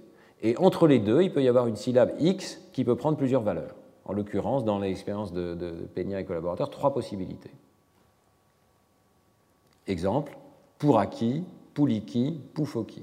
[0.42, 3.42] et entre les deux, il peut y avoir une syllabe X qui peut prendre plusieurs
[3.42, 3.74] valeurs.
[4.04, 7.50] En l'occurrence, dans l'expérience de, de, Peña et collaborateurs, trois possibilités.
[9.86, 10.36] Exemple,
[10.78, 11.44] Pouraki,
[11.74, 13.02] Pouliki, Poufoki.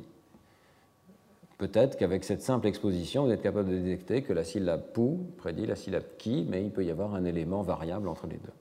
[1.58, 5.66] Peut-être qu'avec cette simple exposition, vous êtes capable de détecter que la syllabe pou prédit
[5.66, 8.52] la syllabe qui, mais il peut y avoir un élément variable entre les deux.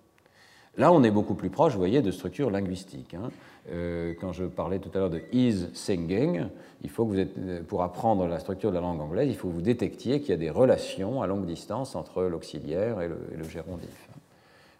[0.76, 3.14] Là, on est beaucoup plus proche, vous voyez, de structures linguistiques.
[3.14, 3.30] Hein.
[3.70, 6.46] Euh, quand je parlais tout à l'heure de is singing,
[6.82, 9.36] il faut que vous êtes, euh, pour apprendre la structure de la langue anglaise, il
[9.36, 13.06] faut que vous détectiez qu'il y a des relations à longue distance entre l'auxiliaire et,
[13.06, 14.08] et le, gérondif.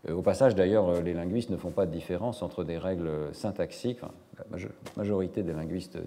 [0.09, 3.11] Euh, au passage, d'ailleurs, euh, les linguistes ne font pas de différence entre des règles
[3.33, 4.01] syntaxiques,
[4.37, 4.45] la
[4.97, 6.03] majorité des linguistes euh,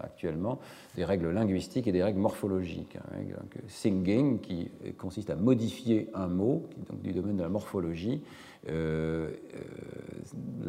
[0.00, 0.58] actuellement,
[0.96, 2.96] des règles linguistiques et des règles morphologiques.
[2.96, 3.24] Hein,
[3.68, 8.22] singing, qui consiste à modifier un mot, donc du domaine de la morphologie.
[8.66, 9.30] la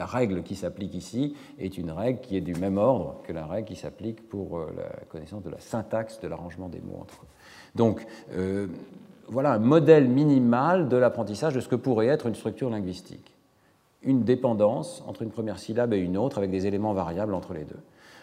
[0.05, 3.67] règle qui s'applique ici est une règle qui est du même ordre que la règle
[3.67, 7.27] qui s'applique pour la connaissance de la syntaxe de l'arrangement des mots entre eux.
[7.75, 8.05] Donc,
[9.29, 13.33] voilà un modèle minimal de l'apprentissage de ce que pourrait être une structure linguistique.
[14.01, 17.63] Une dépendance entre une première syllabe et une autre avec des éléments variables entre les
[17.63, 17.79] deux.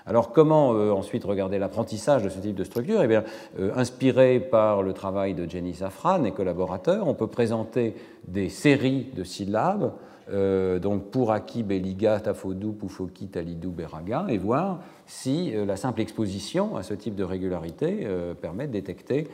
[0.07, 3.03] Alors comment euh, ensuite regarder l'apprentissage de ce type de structure?
[3.03, 3.25] Eh bien,
[3.59, 7.97] euh, inspiré par le travail de Jenny Safran et collaborateurs, on peut présenter
[8.29, 9.93] des séries de syllabes,
[10.33, 16.77] euh, donc pour Aki, Beliga, Tafodou, Poufoki, Talidou, Beraga, et voir si la simple exposition
[16.77, 18.09] à ce type de régularité
[18.41, 19.29] permet de détecter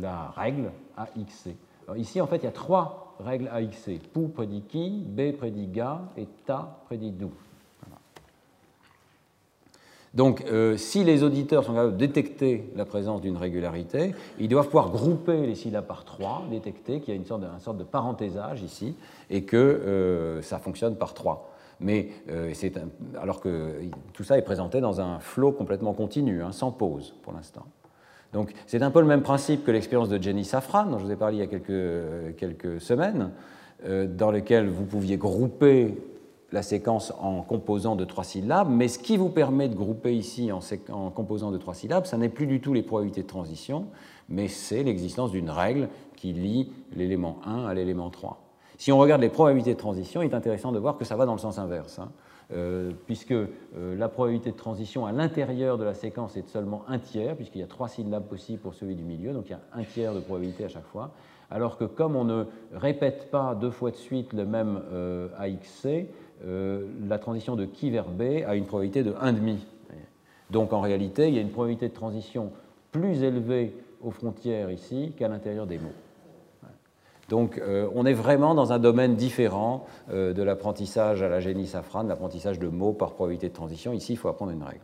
[0.00, 1.50] la règle AXC.
[1.86, 4.00] Alors ici, en fait, il y a trois règles AXC.
[4.12, 7.32] Pou prédit qui, B prédit ga et Ta prédit dou.
[10.12, 14.66] Donc, euh, si les auditeurs sont capables de détecter la présence d'une régularité, ils doivent
[14.66, 18.96] pouvoir grouper les syllabes par trois, détecter qu'il y a une sorte de, parenthésage ici,
[19.30, 21.52] et que euh, ça fonctionne par trois.
[21.78, 22.52] Mais euh,
[23.20, 23.74] alors que
[24.12, 27.64] tout ça est présenté dans un flot complètement continu, hein, sans pause pour l'instant.
[28.32, 31.10] Donc c'est un peu le même principe que l'expérience de Jenny Safran, dont je vous
[31.10, 31.46] ai parlé il y a
[32.32, 33.30] quelques, semaines,
[33.84, 35.96] euh, dans lequel vous pouviez grouper
[36.52, 40.50] la séquence en composant de trois syllabes, mais ce qui vous permet de grouper ici
[40.50, 40.60] en,
[40.92, 43.86] en composant de trois syllabes, ça n'est plus du tout les probabilités de transition,
[44.28, 48.42] mais c'est l'existence d'une règle qui lie l'élément 1 à l'élément 3.
[48.78, 51.26] Si on regarde les probabilités de transition, il est intéressant de voir que ça va
[51.26, 51.98] dans le sens inverse.
[51.98, 52.10] Hein.
[52.52, 53.46] Euh, puisque euh,
[53.76, 57.60] la probabilité de transition à l'intérieur de la séquence est de seulement un tiers, puisqu'il
[57.60, 60.12] y a trois syllabes possibles pour celui du milieu, donc il y a un tiers
[60.14, 61.12] de probabilité à chaque fois,
[61.48, 66.08] alors que comme on ne répète pas deux fois de suite le même euh, AXC,
[66.42, 69.58] la transition de qui vers B a une probabilité de 1,5.
[70.48, 72.50] Donc en réalité, il y a une probabilité de transition
[72.92, 75.92] plus élevée aux frontières ici qu'à l'intérieur des mots.
[77.30, 81.66] Donc euh, on est vraiment dans un domaine différent euh, de l'apprentissage à la génie
[81.66, 83.94] safrane, l'apprentissage de mots par probabilité de transition.
[83.94, 84.82] Ici, il faut apprendre une règle.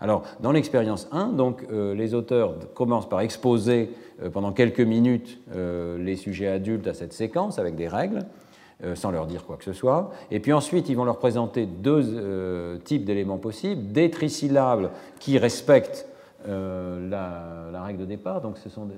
[0.00, 3.90] Alors, dans l'expérience 1, donc, les auteurs commencent par exposer
[4.32, 8.26] pendant quelques minutes les sujets adultes à cette séquence avec des règles.
[8.82, 10.10] Euh, sans leur dire quoi que ce soit.
[10.32, 14.90] Et puis ensuite, ils vont leur présenter deux euh, types d'éléments possibles, des trisyllabes
[15.20, 16.08] qui respectent
[16.46, 17.08] euh,
[17.72, 18.88] la, règle de départ, donc ce sont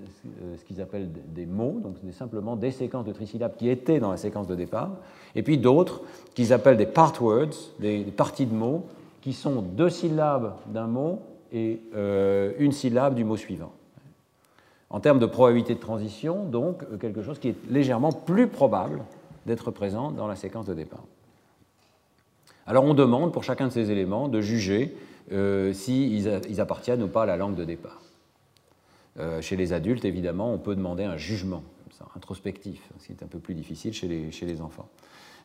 [0.56, 4.10] ce qu'ils appellent des mots, donc c'est simplement des séquences de trisyllabes qui étaient dans
[4.10, 4.90] la séquence de départ,
[5.34, 6.02] et puis d'autres
[6.34, 8.86] qu'ils appellent des part words, des, parties de mots,
[9.22, 11.20] qui sont deux syllabes d'un mot
[11.52, 11.80] et
[12.58, 13.72] une syllabe du mot suivant.
[14.90, 19.02] En termes de probabilité de transition, donc quelque chose qui est légèrement plus probable
[19.46, 21.02] d'être présent dans la séquence de départ.
[22.66, 24.96] Alors on demande pour chacun de ces éléments de juger
[25.32, 28.00] euh, s'ils appartiennent ou pas à la langue de départ.
[29.18, 31.62] Euh, chez les adultes, évidemment, on peut demander un jugement
[32.14, 34.88] introspectif, ce qui est un peu plus difficile chez les, enfants.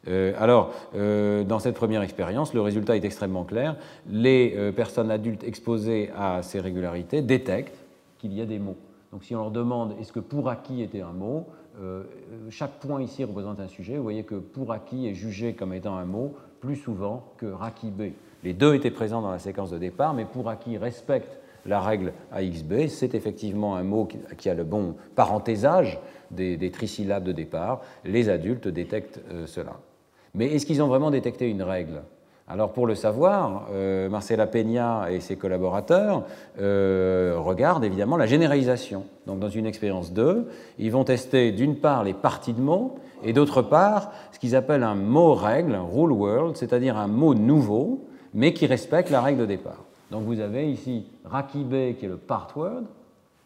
[0.07, 3.75] Euh, alors, dans cette première expérience, le résultat est extrêmement clair.
[4.09, 7.77] Les personnes adultes exposées à ces régularités détectent
[8.19, 8.77] qu'il y a des mots.
[9.11, 11.47] Donc si on leur demande est-ce que pour acquis était un mot,
[12.49, 13.97] chaque point ici représente un sujet.
[13.97, 18.13] Vous voyez que pour acquis est jugé comme étant un mot plus souvent que rakibé.
[18.43, 22.13] Les deux étaient présents dans la séquence de départ, mais pour acquis respecte la règle
[22.31, 22.87] AXB.
[22.87, 25.99] C'est effectivement un mot qui a le bon parenthésage
[26.31, 27.81] des, trisyllabes de départ.
[28.05, 29.73] Les adultes détectent euh, cela.
[30.33, 32.01] Mais est-ce qu'ils ont vraiment détecté une règle?
[32.47, 36.25] Alors pour le savoir, euh, Marcela Peña et ses collaborateurs
[36.59, 39.05] euh, regardent évidemment la généralisation.
[39.25, 43.31] Donc dans une expérience 2, ils vont tester d'une part les parties de mots et
[43.31, 48.01] d'autre part ce qu'ils appellent un mot règle, un rule world, c'est-à-dire un mot nouveau
[48.33, 49.83] mais qui respecte la règle de départ.
[50.09, 52.83] Donc vous avez ici rakibe qui est le part word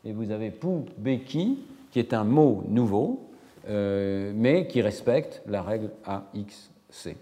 [0.04, 0.54] et vous avez
[0.98, 1.60] beki
[1.92, 3.26] qui est un mot nouveau
[3.68, 7.16] euh, mais qui respecte la règle AXC.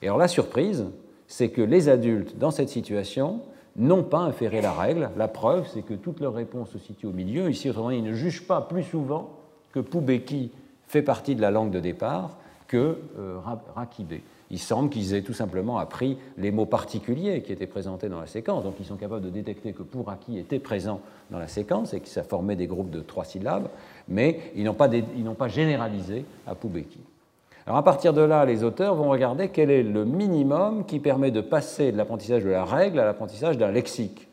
[0.00, 0.86] Et alors la surprise,
[1.26, 3.40] c'est que les adultes, dans cette situation,
[3.76, 5.10] n'ont pas inféré la règle.
[5.16, 7.50] La preuve, c'est que toutes leurs réponses se situent au milieu.
[7.50, 9.30] Ici, autrement dit, ils ne jugent pas plus souvent
[9.72, 10.50] que Poubeki
[10.86, 13.38] fait partie de la langue de départ que euh,
[13.74, 14.22] Rakibé.
[14.50, 18.26] Il semble qu'ils aient tout simplement appris les mots particuliers qui étaient présentés dans la
[18.26, 18.62] séquence.
[18.62, 22.08] Donc ils sont capables de détecter que Pouraki était présent dans la séquence et que
[22.08, 23.68] ça formait des groupes de trois syllabes,
[24.08, 27.00] mais ils n'ont pas, pas, généralisé à Poubeki.
[27.66, 31.32] Alors à partir de là, les auteurs vont regarder quel est le minimum qui permet
[31.32, 34.28] de passer de l'apprentissage de la règle à l'apprentissage d'un lexique.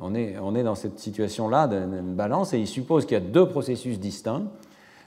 [0.00, 3.24] On est, on est dans cette situation-là d'une balance et ils supposent qu'il y a
[3.24, 4.44] deux processus distincts.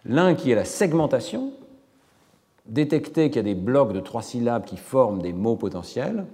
[0.06, 1.54] L'un qui est la segmentation,
[2.66, 6.26] détecter qu'il y a des blocs de trois syllabes qui forment des mots potentiels,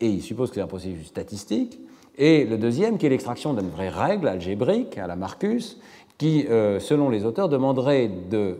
[0.00, 1.80] et ils supposent que c'est un processus statistique.
[2.18, 5.78] Et le deuxième qui est l'extraction d'une vraie règle algébrique à la Marcus,
[6.18, 8.58] qui, euh, selon les auteurs, demanderait de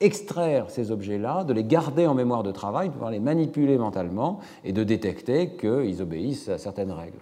[0.00, 4.40] extraire ces objets-là, de les garder en mémoire de travail, de pouvoir les manipuler mentalement
[4.64, 7.20] et de détecter qu'ils obéissent à certaines règles.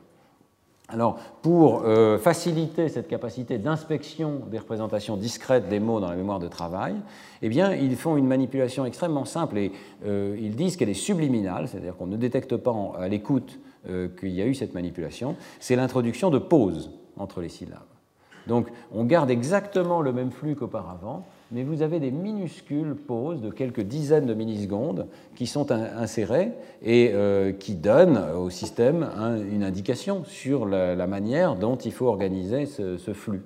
[0.89, 6.39] Alors, pour euh, faciliter cette capacité d'inspection des représentations discrètes des mots dans la mémoire
[6.39, 6.97] de travail,
[7.41, 9.72] eh bien, ils font une manipulation extrêmement simple et
[10.05, 13.59] euh, ils disent qu'elle est subliminale, c'est-à-dire qu'on ne détecte pas à l'écoute
[13.89, 15.37] euh, qu'il y a eu cette manipulation.
[15.61, 17.80] C'est l'introduction de pauses entre les syllabes.
[18.47, 23.50] Donc, on garde exactement le même flux qu'auparavant, mais vous avez des minuscules pauses de
[23.50, 29.09] quelques dizaines de millisecondes qui sont insérées et euh, qui donnent au système
[29.50, 33.42] une indication sur la, manière dont il faut organiser ce, flux.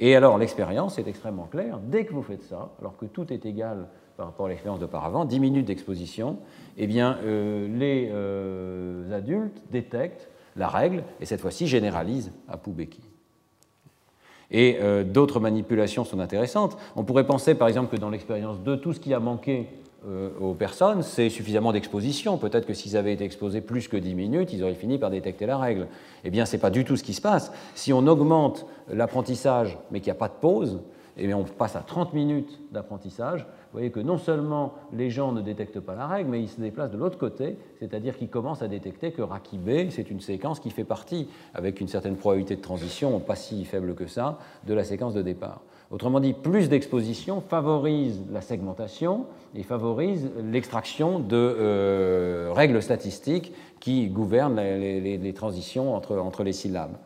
[0.00, 1.78] Et alors l'expérience est extrêmement claire.
[1.78, 3.86] Dès que vous faites ça, alors que tout est égal
[4.16, 6.38] par rapport à l'expérience d'auparavant, 10 minutes d'exposition,
[6.76, 13.07] eh bien, euh, les euh, adultes détectent la règle et cette fois-ci généralisent à Poubeki.
[14.50, 16.76] Et euh, d'autres manipulations sont intéressantes.
[16.96, 19.66] On pourrait penser par exemple que dans l'expérience 2, tout ce qui a manqué
[20.06, 22.38] euh, aux personnes, c'est suffisamment d'exposition.
[22.38, 25.44] Peut-être que s'ils avaient été exposés plus que 10 minutes, ils auraient fini par détecter
[25.44, 25.88] la règle.
[26.24, 27.52] Eh bien, ce n'est pas du tout ce qui se passe.
[27.74, 30.80] Si on augmente l'apprentissage, mais qu'il n'y a pas de pause,
[31.18, 35.42] eh on passe à 30 minutes d'apprentissage, vous voyez que non seulement les gens ne
[35.42, 38.68] détectent pas la règle, mais ils se déplacent de l'autre côté, c'est-à-dire qu'ils commencent à
[38.68, 43.20] détecter que Rakibé, c'est une séquence qui fait partie, avec une certaine probabilité de transition,
[43.20, 45.60] pas si faible que ça, de la séquence de départ.
[45.90, 54.08] Autrement dit, plus d'exposition favorise la segmentation et favorise l'extraction de euh, règles statistiques qui
[54.08, 56.96] gouvernent les, transitions entre, les syllabes.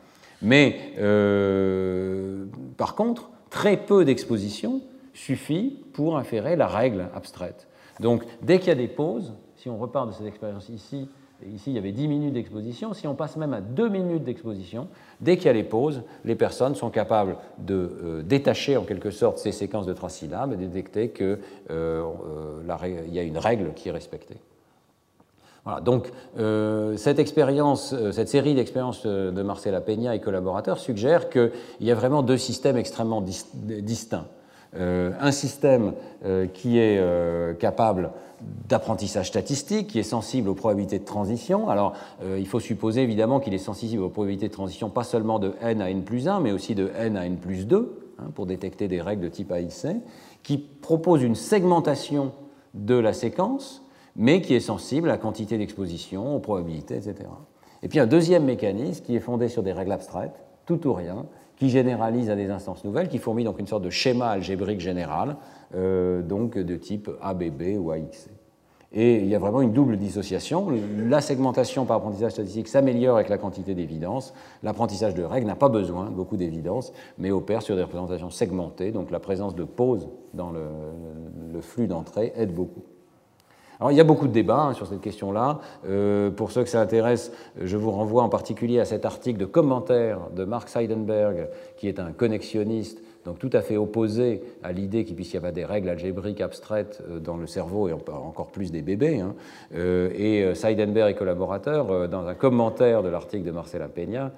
[0.43, 2.47] Mais euh,
[2.77, 4.81] par contre, très peu d'exposition
[5.15, 7.69] suffit pour inférer la règle abstraite.
[8.01, 11.09] Donc, dès qu'il y a des pauses, si on repart de cette expérience ici,
[11.47, 14.89] ici il y avait 10 minutes d'exposition, si on passe même à 2 minutes d'exposition,
[15.21, 19.11] dès qu'il y a les pauses, les personnes sont capables de euh, détacher en quelque
[19.11, 21.39] sorte ces séquences de trois syllabes et détecter qu'il euh,
[21.71, 24.37] euh, y a une règle qui est respectée.
[25.65, 26.11] Voilà, donc
[26.97, 32.25] cette expérience, cette série d'expériences de Marcela Peña et collaborateurs suggère qu'il y a vraiment
[32.25, 34.27] deux systèmes extrêmement distincts.
[34.75, 35.93] Un système
[36.55, 36.99] qui est
[37.59, 38.11] capable
[38.69, 41.69] d'apprentissage statistique qui est sensible aux probabilités de transition.
[41.69, 45.39] Alors, euh, il faut supposer évidemment qu'il est sensible aux probabilités de transition pas seulement
[45.39, 48.31] de n à n plus 1, mais aussi de n à n plus 2, hein,
[48.35, 49.97] pour détecter des règles de type AIC,
[50.43, 52.33] qui propose une segmentation
[52.75, 53.83] de la séquence,
[54.17, 57.15] mais qui est sensible à la quantité d'exposition, aux probabilités, etc.
[57.83, 61.27] Et puis un deuxième mécanisme qui est fondé sur des règles abstraites, tout ou rien,
[61.63, 65.37] qui généralise à des instances nouvelles, qui fournit donc une sorte de schéma algébrique général,
[65.77, 68.31] euh, donc de type ABB ou AXC.
[68.93, 70.73] Et il y a vraiment une double dissociation.
[71.09, 74.35] La segmentation par apprentissage statistique s'améliore avec la quantité d'évidence.
[74.65, 78.91] L'apprentissage de règles n'a pas besoin de beaucoup d'évidence, mais opère sur des représentations segmentées.
[78.91, 80.65] Donc la présence de pauses dans le,
[81.53, 82.83] le flux d'entrée aide beaucoup.
[83.91, 85.59] Il y a beaucoup de débats hein, sur cette question-là.
[85.89, 89.47] Euh, pour ceux que ça intéresse, je vous renvoie en particulier à cet article de
[89.47, 95.05] commentaire de Mark Seidenberg, qui est un connexionniste donc tout à fait opposé à l'idée
[95.05, 98.73] qu'il puisse y avoir des règles algébriques abstraites euh, dans le cerveau et encore plus
[98.73, 99.21] des bébés.
[99.21, 99.35] Hein.
[99.75, 104.33] Euh, et euh, Seidenberg et collaborateurs, dans un commentaire de l'article de Marcela Peña,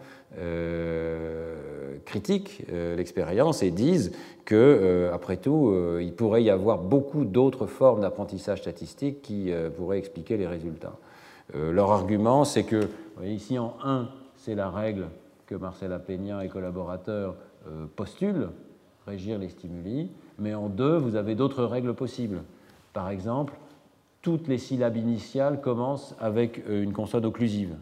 [2.04, 2.66] critiquent
[2.96, 4.10] l'expérience et disent
[4.44, 10.36] que, après tout, il pourrait y avoir beaucoup d'autres formes d'apprentissage statistique qui pourraient expliquer
[10.36, 10.96] les résultats.
[11.54, 12.88] leur argument, c'est que,
[13.24, 15.06] ici en 1, c'est la règle
[15.46, 17.36] que Marcela Peña et collaborateurs
[17.94, 18.48] postulent,
[19.06, 22.42] régir les stimuli, mais en deux, vous avez d'autres règles possibles.
[22.92, 23.54] Par exemple,
[24.22, 27.74] toutes les syllabes initiales commencent avec euh, une consonne occlusive.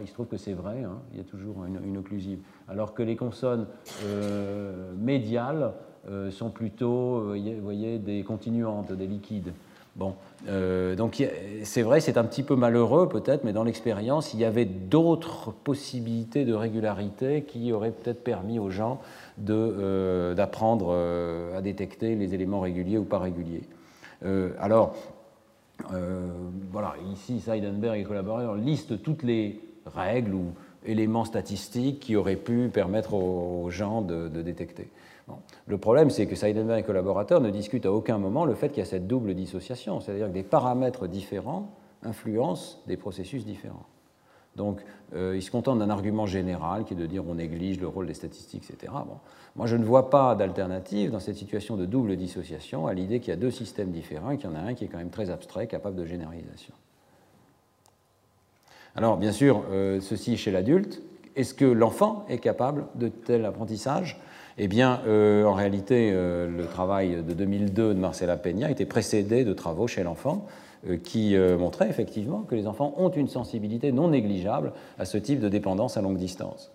[0.00, 2.40] il se trouve que c'est vrai, hein, il y a toujours une, occlusive.
[2.68, 3.66] Alors que les consonnes
[4.04, 5.72] euh, médiales
[6.08, 9.52] euh, sont plutôt, voyez, des continuantes, des liquides.
[9.98, 10.14] Bon,
[10.96, 11.20] donc
[11.64, 15.50] c'est vrai, c'est un petit peu malheureux peut-être, mais dans l'expérience, il y avait d'autres
[15.50, 19.00] possibilités de régularité qui auraient peut-être permis aux gens
[19.50, 23.62] euh, d'apprendre euh, à détecter les éléments réguliers ou pas réguliers.
[24.24, 24.94] Euh, alors,
[26.72, 30.46] voilà, ici, Seidenberg et collaborateurs listent toutes les règles ou
[30.84, 34.88] éléments statistiques qui auraient pu permettre aux, gens de, détecter.
[35.66, 38.78] Le problème, c'est que Seidenberg et collaborateurs ne discutent à aucun moment le fait qu'il
[38.78, 41.70] y a cette double dissociation, c'est-à-dire que des paramètres différents
[42.02, 43.86] influencent des processus différents.
[44.56, 44.80] Donc,
[45.14, 48.06] euh, il se contente d'un argument général qui est de dire on néglige le rôle
[48.06, 48.92] des statistiques, etc.
[49.06, 49.18] Bon.
[49.54, 53.28] Moi, je ne vois pas d'alternative dans cette situation de double dissociation à l'idée qu'il
[53.28, 55.10] y a deux systèmes différents et qu'il y en a un qui est quand même
[55.10, 56.74] très abstrait, capable de généralisation.
[58.96, 61.02] Alors, bien sûr, euh, ceci chez l'adulte.
[61.36, 64.20] Est-ce que l'enfant est capable de tel apprentissage?
[64.58, 69.52] Eh bien, euh, en réalité, le travail de 2002 de Marcela Peña était précédé de
[69.52, 70.46] travaux chez l'enfant
[70.86, 75.18] euh, qui euh, montrait effectivement que les enfants ont une sensibilité non négligeable à ce
[75.18, 76.70] type de dépendance à longue distance.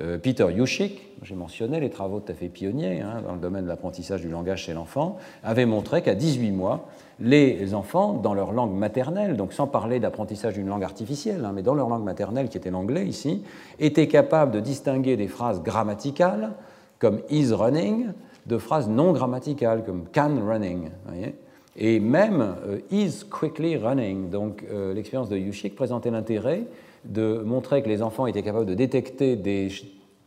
[0.00, 3.64] Euh, Peter Yushik, j'ai mentionné les travaux tout à fait pionniers hein, dans le domaine
[3.64, 6.86] de l'apprentissage du langage chez l'enfant, avait montré qu'à 18 mois,
[7.18, 11.62] les enfants, dans leur langue maternelle, donc sans parler d'apprentissage d'une langue artificielle, hein, mais
[11.62, 13.42] dans leur langue maternelle qui était l'anglais ici,
[13.80, 16.52] étaient capables de distinguer des phrases grammaticales
[16.98, 18.08] comme is running
[18.46, 20.90] de phrases non grammaticales comme can running.
[21.76, 24.30] Et même euh, is quickly running.
[24.30, 26.64] Donc euh, l'expérience de Yushik présentait l'intérêt
[27.04, 29.38] de montrer que les enfants étaient capables de détecter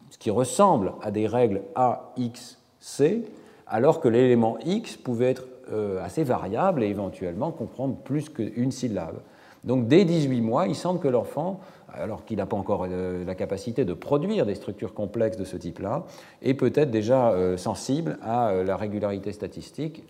[0.10, 3.26] ce qui ressemble à des règles A, X, C,
[3.68, 9.20] alors que l'élément X pouvait être euh, assez variable et éventuellement comprendre plus qu'une syllabe.
[9.64, 11.60] Donc dès 18 mois, il semble que l'enfant
[11.94, 15.58] alors qu'il n'a pas encore euh, la capacité de produire des structures complexes de ce
[15.58, 16.06] type-là,
[16.42, 20.04] est peut-être déjà euh, sensible à euh, la régularité statistique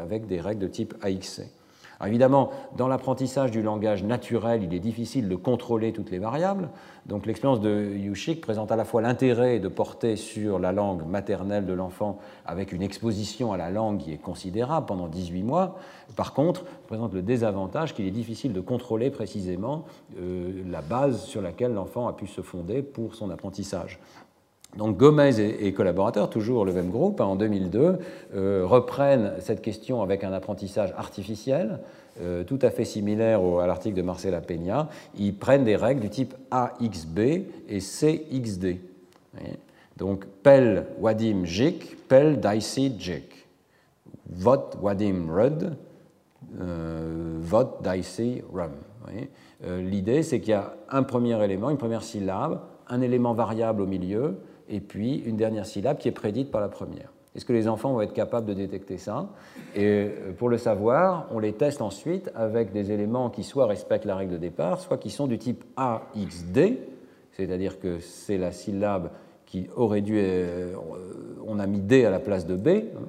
[0.00, 1.42] avec des règles de type AXC
[2.06, 6.68] évidemment, dans l'apprentissage du langage naturel, il est difficile de contrôler toutes les variables.
[7.06, 11.66] Donc l'expérience de Yushik présente à la fois l'intérêt de porter sur la langue maternelle
[11.66, 15.78] de l'enfant avec une exposition à la langue qui est considérable pendant 18 mois.
[16.16, 19.84] Par contre, présente le désavantage qu'il est difficile de contrôler précisément
[20.18, 23.98] euh, la base sur laquelle l'enfant a pu se fonder pour son apprentissage.
[24.76, 27.98] Donc Gomez et, collaborateurs, toujours le même groupe, hein, en 2002,
[28.34, 31.80] euh, reprennent cette question avec un apprentissage artificiel,
[32.20, 34.88] euh, tout à fait similaire à l'article de Marcela Peña.
[35.18, 37.18] Ils prennent des règles du type AXB
[37.68, 38.80] et CXD.
[39.96, 43.46] Donc Pel Wadim Jik, Pel Dicey Jik.
[44.30, 45.76] Vot Wadim Rud,
[46.60, 48.72] euh, Vot Dicey Rum.
[49.66, 53.86] L'idée, c'est qu'il y a un premier élément, une première syllabe, un élément variable au
[53.86, 54.36] milieu,
[54.68, 57.12] et puis une dernière syllabe qui est prédite par la première.
[57.34, 59.28] Est-ce que les enfants vont être capables de détecter ça?
[59.76, 64.06] Et euh, pour le savoir, on les teste ensuite avec des éléments qui soit respectent
[64.06, 66.78] la règle de départ, soit qui sont du type AXD,
[67.32, 69.10] c'est-à-dire que c'est la syllabe
[69.46, 70.14] qui aurait dû...
[70.16, 70.74] Euh,
[71.46, 73.02] on a mis D à la place de B, hein.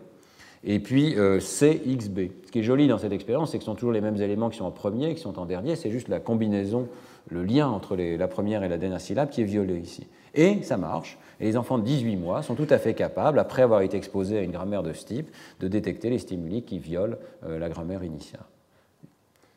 [0.64, 2.20] et puis euh, CXB.
[2.45, 4.49] Ce qui est joli dans cette expérience, c'est que ce sont toujours les mêmes éléments
[4.49, 6.88] qui sont en premier, qui sont en dernier, c'est juste la combinaison,
[7.30, 10.07] le lien entre la première et la dernière syllabe qui est violé ici.
[10.34, 11.17] Et ça marche.
[11.39, 14.38] Et les enfants de 18 mois sont tout à fait capables, après avoir été exposés
[14.38, 18.03] à une grammaire de ce type, de détecter les stimuli qui violent euh, la grammaire
[18.03, 18.43] initiale.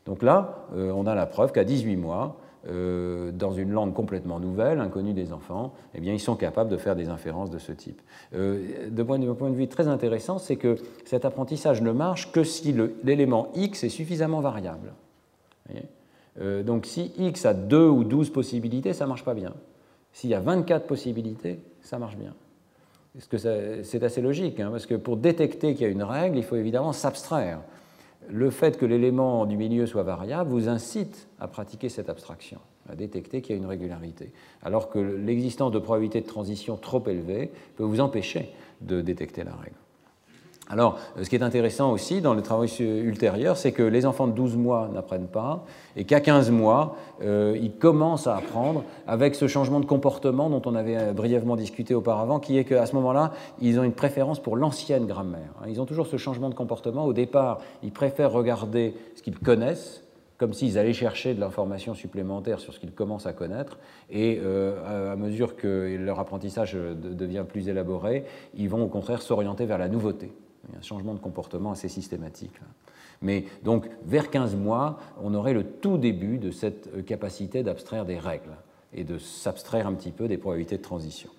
[0.05, 2.37] Donc là, euh, on a la preuve qu'à 18 mois,
[2.69, 6.77] euh, dans une langue complètement nouvelle, inconnue des enfants, eh bien, ils sont capables de
[6.77, 8.01] faire des inférences de ce type.
[8.33, 12.43] de, point de, point de vue très intéressant, c'est que cet apprentissage ne marche que
[12.43, 14.93] si l'élément x est suffisamment variable.
[16.39, 19.53] Donc si x a 2 ou 12 possibilités, ça ne marche pas bien.
[20.13, 22.33] S'il y a 24 possibilités, ça marche bien.
[23.19, 26.55] C'est assez logique, hein, parce que pour détecter qu'il y a une règle, il faut
[26.55, 27.59] évidemment s'abstraire.
[28.29, 32.59] Le fait que l'élément du milieu soit variable vous incite à pratiquer cette abstraction,
[32.89, 34.31] à détecter qu'il y a une régularité,
[34.63, 38.49] alors que l'existence de probabilités de transition trop élevées peut vous empêcher
[38.81, 39.75] de détecter la règle.
[40.73, 44.31] Alors, ce qui est intéressant aussi dans les travaux ultérieurs, c'est que les enfants de
[44.31, 45.65] 12 mois n'apprennent pas
[45.95, 50.63] et qu'à 15 mois, euh, ils commencent à apprendre avec ce changement de comportement dont
[50.65, 54.41] on avait euh, brièvement discuté auparavant, qui est qu'à ce moment-là, ils ont une préférence
[54.41, 55.53] pour l'ancienne grammaire.
[55.61, 55.65] Hein.
[55.67, 57.05] Ils ont toujours ce changement de comportement.
[57.05, 60.01] Au départ, ils préfèrent regarder ce qu'ils connaissent,
[60.39, 63.77] comme s'ils allaient chercher de l'information supplémentaire sur ce qu'ils commencent à connaître,
[64.09, 68.25] et euh, à mesure que leur apprentissage devient plus élaboré,
[68.57, 70.31] ils vont au contraire s'orienter vers la nouveauté.
[70.67, 72.53] Il y a un changement de comportement assez systématique.
[73.21, 78.05] Mais donc, vers 15 mois, on aurait le tout début de cette euh, capacité d'abstraire
[78.05, 78.55] des règles
[78.93, 81.29] et de s'abstraire un petit peu des probabilités de transition.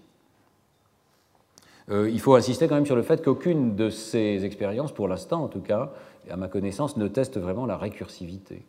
[1.91, 5.45] Euh, il faut insister quand même sur le fait qu'aucune de ces expériences, pour l'instant
[5.45, 5.93] en tout cas,
[6.31, 8.65] à ma connaissance, ne teste vraiment la récursivité.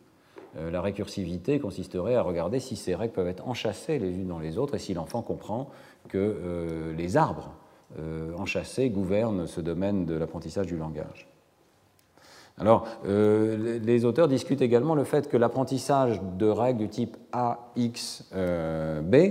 [0.58, 4.38] Euh, la récursivité consisterait à regarder si ces règles peuvent être enchâssées les unes dans
[4.38, 5.70] les autres et si l'enfant comprend
[6.08, 7.50] que les arbres
[7.98, 11.28] euh, enchâssés gouvernent ce domaine de l'apprentissage du langage.
[12.58, 18.34] Alors, euh, les auteurs discutent également le fait que l'apprentissage de règles du type AXB
[18.34, 19.30] euh,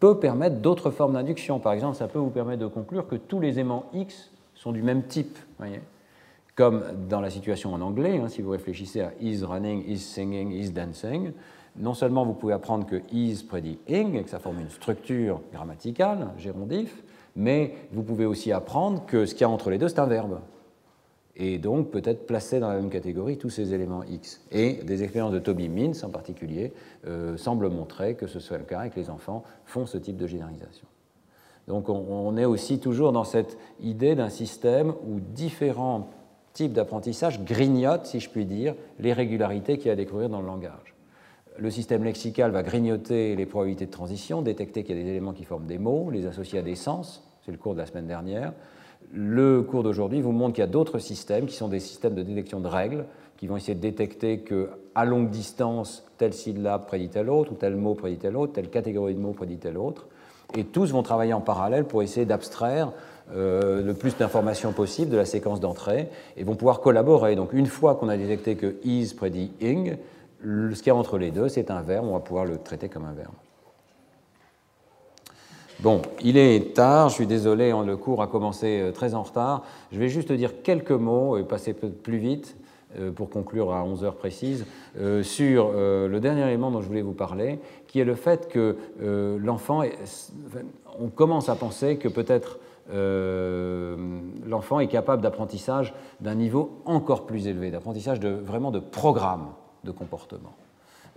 [0.00, 1.58] peut permettre d'autres formes d'induction.
[1.58, 4.82] Par exemple, ça peut vous permettre de conclure que tous les aimants X sont du
[4.82, 5.38] même type.
[6.54, 10.52] Comme dans la situation en anglais, hein, si vous réfléchissez à is running, is singing,
[10.52, 11.32] is dancing,
[11.78, 15.40] non seulement vous pouvez apprendre que is prédit ing et que ça forme une structure
[15.52, 17.02] grammaticale, gérondif,
[17.36, 20.06] mais vous pouvez aussi apprendre que ce qu'il y a entre les deux, c'est un
[20.06, 20.40] verbe.
[21.36, 24.40] Et donc peut-être placer dans la même catégorie tous ces éléments X.
[24.50, 26.72] Et des expériences de Toby Mintz en particulier
[27.06, 30.16] euh, semblent montrer que ce soit le cas et que les enfants font ce type
[30.16, 30.86] de généralisation.
[31.68, 36.08] Donc on, est aussi toujours dans cette idée d'un système où différents
[36.52, 40.40] types d'apprentissage grignotent, si je puis dire, les régularités qu'il y a à découvrir dans
[40.40, 40.95] le langage.
[41.58, 45.32] Le système lexical va grignoter les probabilités de transition, détecter qu'il y a des éléments
[45.32, 48.06] qui forment des mots, les associer à des sens, c'est le cours de la semaine
[48.06, 48.52] dernière.
[49.12, 52.22] Le cours d'aujourd'hui vous montre qu'il y a d'autres systèmes qui sont des systèmes de
[52.22, 53.04] détection de règles,
[53.36, 57.76] qui vont essayer de détecter qu'à longue distance, telle syllabe prédit telle autre, ou tel
[57.76, 60.06] mot prédit tel autre, telle catégorie de mots prédit telle autre.
[60.56, 62.92] Et tous vont travailler en parallèle pour essayer d'abstraire
[63.34, 67.34] euh, le plus d'informations possible de la séquence d'entrée et vont pouvoir collaborer.
[67.36, 69.96] Donc une fois qu'on a détecté que is prédit ing,
[70.46, 72.88] ce qu'il y a entre les deux, c'est un verbe, on va pouvoir le traiter
[72.88, 73.34] comme un verbe.
[75.80, 79.22] Bon, il est tard, je suis désolé, hein, le cours a commencé euh, très en
[79.22, 79.62] retard.
[79.92, 82.56] Je vais juste dire quelques mots et passer plus vite
[82.98, 84.64] euh, pour conclure à 11 heures précises,
[84.98, 88.76] euh, sur le dernier élément dont je voulais vous parler, qui est le fait que
[89.38, 89.82] l'enfant,
[90.98, 92.58] on commence à penser que peut-être
[94.46, 99.48] l'enfant est capable d'apprentissage d'un niveau encore plus élevé, d'apprentissage de, vraiment de programme
[99.86, 100.54] de comportement.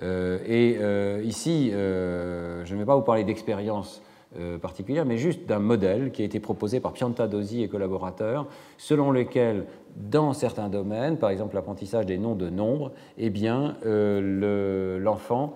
[0.02, 0.78] et
[1.24, 4.02] ici, je ne vais pas vous parler d'expérience
[4.38, 8.46] euh, particulière, mais juste d'un modèle qui a été proposé par Piantadosi et collaborateurs,
[8.78, 9.66] selon lequel,
[9.96, 15.56] dans certains domaines, par exemple l'apprentissage des noms de nombres, eh bien, euh, l'enfant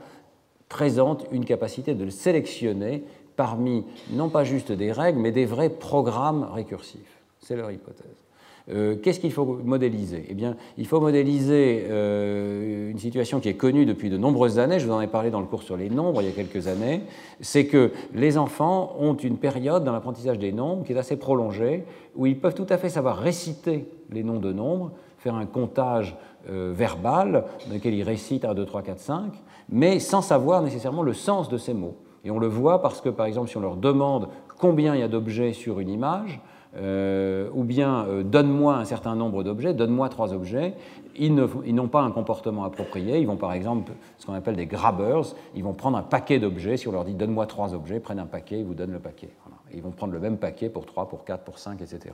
[0.70, 3.04] présente une capacité de le sélectionner
[3.36, 7.22] parmi non pas juste des règles, mais des vrais programmes récursifs.
[7.42, 8.23] C'est leur hypothèse.
[8.70, 10.26] Euh, qu'est-ce qu'il faut modéliser?
[10.30, 14.80] Eh bien, il faut modéliser euh, une situation qui est connue depuis de nombreuses années,
[14.80, 16.68] je vous en ai parlé dans le cours sur les nombres il y a quelques
[16.68, 17.02] années,
[17.42, 21.84] c'est que les enfants ont une période dans l'apprentissage des nombres qui est assez prolongée,
[22.16, 26.16] où ils peuvent tout à fait savoir réciter les noms de nombres, faire un comptage
[26.50, 29.24] euh, verbal dans lequel ils récitent 1, 2, 3, 4, 5,
[29.70, 31.96] mais sans savoir nécessairement le sens de ces mots.
[32.24, 35.04] Et on le voit parce que, par exemple, si on leur demande combien il y
[35.04, 36.42] a d'objets sur une image,
[36.76, 40.74] ou bien donne-moi un certain nombre d'objets, donne-moi trois objets,
[41.16, 41.34] ils
[41.76, 43.20] n'ont pas un comportement approprié.
[43.20, 46.78] Ils vont par exemple, ce qu'on appelle des grabbers, ils vont prendre un paquet d'objets.
[46.78, 49.30] Si on leur dit donne-moi trois objets, prennent un paquet, ils vous donnent le paquet.
[49.74, 52.14] Ils vont prendre le même paquet pour 3, pour 4, pour 5, etc.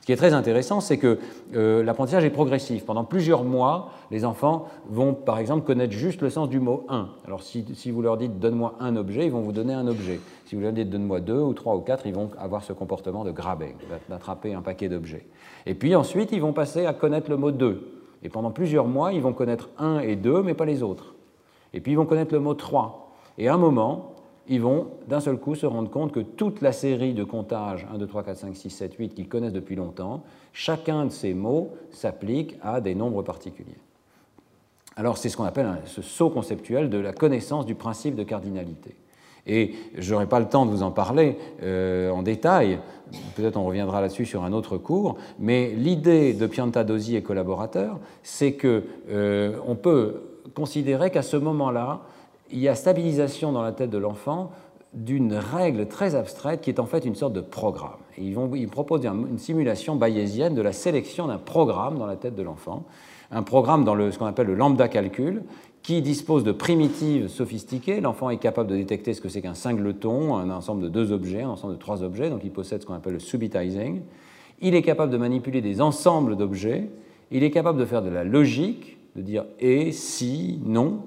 [0.00, 1.18] Ce qui est très intéressant, c'est que
[1.54, 2.84] euh, l'apprentissage est progressif.
[2.84, 7.08] Pendant plusieurs mois, les enfants vont, par exemple, connaître juste le sens du mot un.
[7.26, 10.20] Alors, si, si vous leur dites donne-moi un objet, ils vont vous donner un objet.
[10.46, 13.24] Si vous leur dites donne-moi deux ou trois ou quatre, ils vont avoir ce comportement
[13.24, 13.76] de grabber,
[14.08, 15.26] d'attraper un paquet d'objets.
[15.64, 17.95] Et puis ensuite, ils vont passer à connaître le mot deux.
[18.22, 21.14] Et pendant plusieurs mois, ils vont connaître un et deux, mais pas les autres.
[21.72, 23.12] Et puis ils vont connaître le mot trois.
[23.38, 24.14] Et à un moment,
[24.48, 27.98] ils vont d'un seul coup se rendre compte que toute la série de comptages 1,
[27.98, 31.74] 2, 3, 4, 5, 6, 7, 8 qu'ils connaissent depuis longtemps, chacun de ces mots
[31.90, 33.78] s'applique à des nombres particuliers.
[34.94, 38.96] Alors c'est ce qu'on appelle ce saut conceptuel de la connaissance du principe de cardinalité.
[39.46, 42.80] Et je n'aurai pas le temps de vous en parler euh, en détail,
[43.36, 48.52] peut-être on reviendra là-dessus sur un autre cours, mais l'idée de Piantadosi et collaborateurs, c'est
[48.52, 50.22] qu'on euh, peut
[50.54, 52.00] considérer qu'à ce moment-là,
[52.50, 54.50] il y a stabilisation dans la tête de l'enfant
[54.94, 57.98] d'une règle très abstraite qui est en fait une sorte de programme.
[58.16, 62.34] ils, vont, ils proposent une simulation bayésienne de la sélection d'un programme dans la tête
[62.34, 62.84] de l'enfant,
[63.30, 65.42] un programme dans ce qu'on appelle le lambda calcul,
[65.86, 68.00] qui dispose de primitives sophistiquées.
[68.00, 71.42] L'enfant est capable de détecter ce que c'est qu'un singleton, un ensemble de deux objets,
[71.42, 74.00] un ensemble de trois objets, donc il possède ce qu'on appelle le subitizing.
[74.60, 76.90] Il est capable de manipuler des ensembles d'objets,
[77.30, 81.04] il est capable de faire de la logique, de dire et, si, non,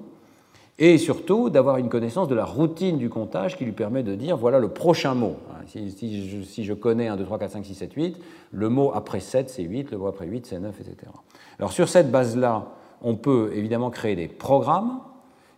[0.78, 4.38] et surtout d'avoir une connaissance de la routine du comptage qui lui permet de dire
[4.38, 5.36] voilà le prochain mot.
[5.66, 8.16] Si, je, connais 1, 2, 3, 4, 5, 6, 7, 8,
[8.52, 11.12] le mot après 7 c'est 8, le mot après 8 c'est 9, etc.
[11.58, 15.00] Alors sur cette base-là, on peut évidemment créer des programmes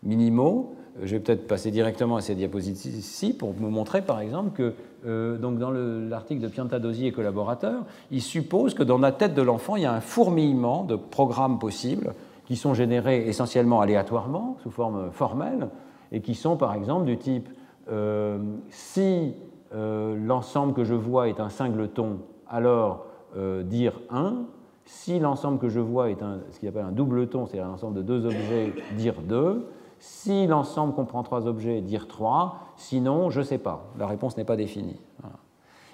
[0.03, 0.75] minimaux.
[1.03, 4.75] Je vais peut-être passer directement à ces diapositives ici pour vous montrer par exemple que
[5.07, 9.43] euh, donc dans l'article de Piantadosi et collaborateurs, il suppose que dans la tête de
[9.43, 12.15] l'enfant, il y a un fourmillement de programmes possibles
[12.47, 15.69] qui sont générés essentiellement aléatoirement, sous forme formelle,
[16.13, 17.49] et qui sont par exemple du type
[17.91, 18.39] euh,
[18.69, 19.35] si
[19.75, 22.19] euh, l'ensemble que je vois est un singleton,
[22.49, 24.45] alors euh, dire 1,
[24.85, 27.97] si l'ensemble que je vois est un, ce qu'il appelle un doubleton, c'est-à-dire un ensemble
[27.97, 29.69] de deux objets, dire 2,
[29.99, 34.45] si l'ensemble comprend trois objets, dire 3, sinon je ne sais pas, la réponse n'est
[34.45, 35.01] pas définie.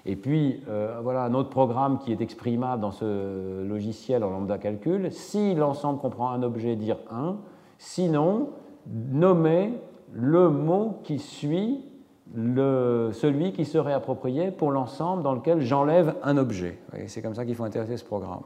[0.05, 4.57] Et puis, euh, voilà un autre programme qui est exprimable dans ce logiciel en lambda
[4.57, 5.11] calcul.
[5.11, 7.35] Si l'ensemble comprend un objet, dire 1.
[7.77, 8.49] Sinon,
[8.87, 9.73] nommer
[10.11, 11.85] le mot qui suit
[12.33, 16.79] le, celui qui serait approprié pour l'ensemble dans lequel j'enlève un objet.
[17.07, 18.41] C'est comme ça qu'il faut intéresser ce programme.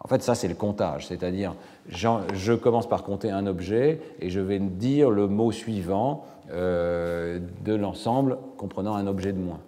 [0.00, 1.54] En fait, ça, c'est le comptage, c'est-à-dire
[1.88, 7.74] je commence par compter un objet et je vais dire le mot suivant euh, de
[7.74, 9.60] l'ensemble comprenant un objet de moins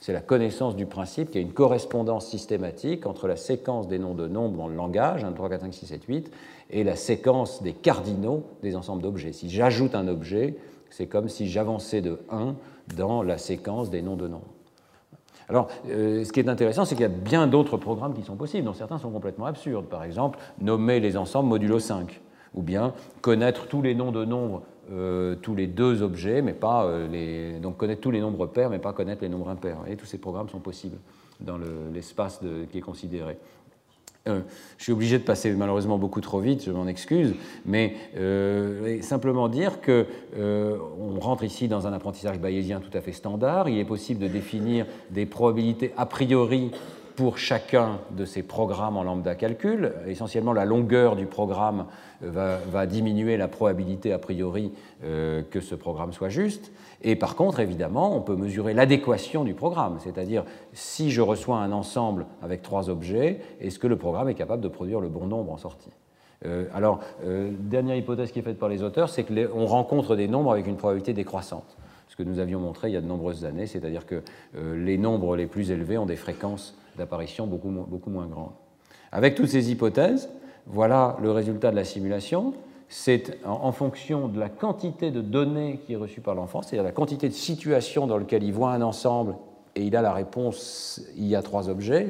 [0.00, 3.98] c'est la connaissance du principe qu'il y a une correspondance systématique entre la séquence des
[3.98, 6.30] noms de nombres dans le langage, 1, 3, 4, 5, 6, 7, 8,
[6.70, 9.32] et la séquence des cardinaux des ensembles d'objets.
[9.32, 10.56] Si j'ajoute un objet,
[10.90, 12.54] c'est comme si j'avançais de 1
[12.96, 14.46] dans la séquence des noms de nombres.
[15.48, 18.36] Alors, euh, ce qui est intéressant, c'est qu'il y a bien d'autres programmes qui sont
[18.36, 19.86] possibles, dont certains sont complètement absurdes.
[19.86, 22.20] Par exemple, nommer les ensembles modulo 5,
[22.54, 22.92] ou bien
[23.22, 27.60] connaître tous les noms de nombres euh, tous les deux objets, mais pas euh, les,
[27.60, 29.78] donc connaître tous les nombres pairs, mais pas connaître les nombres impairs.
[29.86, 30.96] Et tous ces programmes sont possibles
[31.40, 31.58] dans
[31.92, 32.40] l'espace
[32.70, 33.38] qui est considéré.
[34.28, 34.40] Euh,
[34.76, 37.34] je suis obligé de passer malheureusement beaucoup trop vite, je m'en excuse,
[37.66, 37.96] mais
[39.02, 40.06] simplement dire que
[40.36, 43.68] on rentre ici dans un apprentissage bayésien tout à fait standard.
[43.68, 46.70] Il est possible de définir des probabilités a priori
[47.18, 49.92] pour chacun de ces programmes en lambda calcul.
[50.06, 51.86] Essentiellement, la longueur du programme
[52.22, 54.70] euh, va, diminuer la probabilité a priori
[55.02, 56.70] euh, que ce programme soit juste.
[57.02, 61.72] Et par contre, évidemment, on peut mesurer l'adéquation du programme, c'est-à-dire si je reçois un
[61.72, 65.52] ensemble avec trois objets, est-ce que le programme est capable de produire le bon nombre
[65.52, 65.92] en sortie?
[66.44, 70.52] Euh, alors, dernière hypothèse qui est faite par les auteurs, c'est qu'on rencontre des nombres
[70.52, 71.76] avec une probabilité décroissante
[72.08, 74.22] ce que nous avions montré il y a de nombreuses années, c'est-à-dire que
[74.54, 78.52] les nombres les plus élevés ont des fréquences d'apparition beaucoup, beaucoup moins grande.
[79.12, 80.28] Avec toutes ces hypothèses,
[80.66, 82.52] voilà le résultat de la simulation.
[82.88, 86.92] C'est en fonction de la quantité de données qui est reçue par l'enfant, c'est-à-dire la
[86.92, 89.34] quantité de situations dans lesquelles il voit un ensemble
[89.76, 92.08] et il a la réponse, il y a trois objets.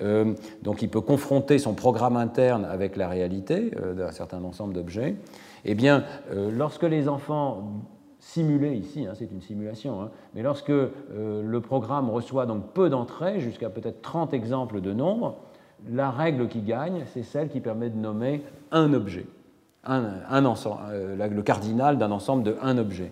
[0.00, 4.74] Euh, donc il peut confronter son programme interne avec la réalité euh, d'un certain ensemble
[4.74, 5.16] d'objets.
[5.64, 7.82] Eh bien, euh, lorsque les enfants
[8.20, 13.40] simulé ici, hein, c'est une simulation, hein, mais lorsque le programme reçoit donc peu d'entrées,
[13.40, 15.36] jusqu'à peut-être 30 exemples de nombres,
[15.88, 18.42] la règle qui gagne, c'est celle qui permet de nommer
[18.72, 19.26] un objet,
[19.84, 23.10] un, ensemble, euh, le cardinal d'un ensemble de un objet.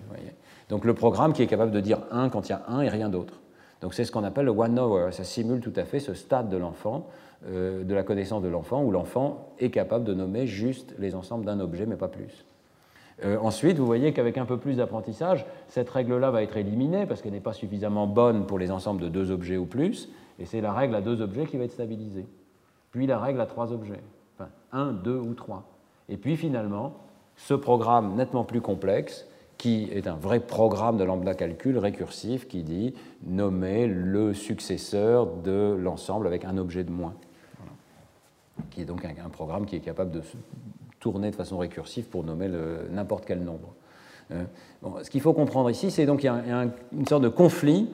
[0.68, 2.88] Donc le programme qui est capable de dire un quand il y a un et
[2.88, 3.40] rien d'autre.
[3.80, 5.12] Donc c'est ce qu'on appelle le one hour.
[5.12, 7.08] Ça simule tout à fait ce stade de l'enfant,
[7.48, 11.44] euh, de la connaissance de l'enfant, où l'enfant est capable de nommer juste les ensembles
[11.44, 12.44] d'un objet, mais pas plus.
[13.24, 17.22] Euh, ensuite, vous voyez qu'avec un peu plus d'apprentissage, cette règle-là va être éliminée parce
[17.22, 20.60] qu'elle n'est pas suffisamment bonne pour les ensembles de deux objets ou plus, et c'est
[20.60, 22.26] la règle à deux objets qui va être stabilisée.
[22.90, 24.02] Puis la règle à trois objets,
[24.34, 25.64] enfin un, deux ou trois.
[26.08, 26.94] Et puis finalement,
[27.36, 29.26] ce programme nettement plus complexe
[29.58, 32.94] qui est un vrai programme de lambda calcul récursif qui dit
[33.26, 37.14] nommer le successeur de l'ensemble avec un objet de moins.
[38.70, 40.22] Qui est donc un, programme qui est capable de
[41.00, 42.50] tourner de façon récursive pour nommer
[42.90, 43.74] n'importe quel nombre.
[44.32, 44.44] Euh,
[45.02, 47.88] ce qu'il faut comprendre ici, c'est donc qu'il y a une sorte de conflit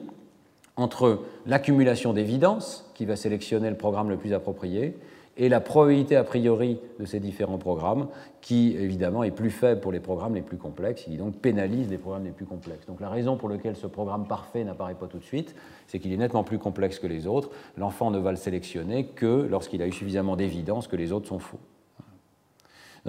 [0.75, 4.97] entre l'accumulation d'évidence, qui va sélectionner le programme le plus approprié,
[5.35, 8.07] et la probabilité a priori de ces différents programmes,
[8.41, 11.97] qui évidemment est plus faible pour les programmes les plus complexes, qui donc pénalise les
[11.97, 12.85] programmes les plus complexes.
[12.85, 15.55] Donc la raison pour laquelle ce programme parfait n'apparaît pas tout de suite,
[15.87, 17.49] c'est qu'il est nettement plus complexe que les autres.
[17.77, 21.39] L'enfant ne va le sélectionner que lorsqu'il a eu suffisamment d'évidence que les autres sont
[21.39, 21.59] faux.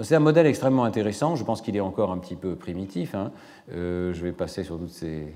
[0.01, 3.15] C'est un modèle extrêmement intéressant, je pense qu'il est encore un petit peu primitif.
[3.15, 3.31] Hein.
[3.71, 5.33] Euh, je vais passer sur toutes ces,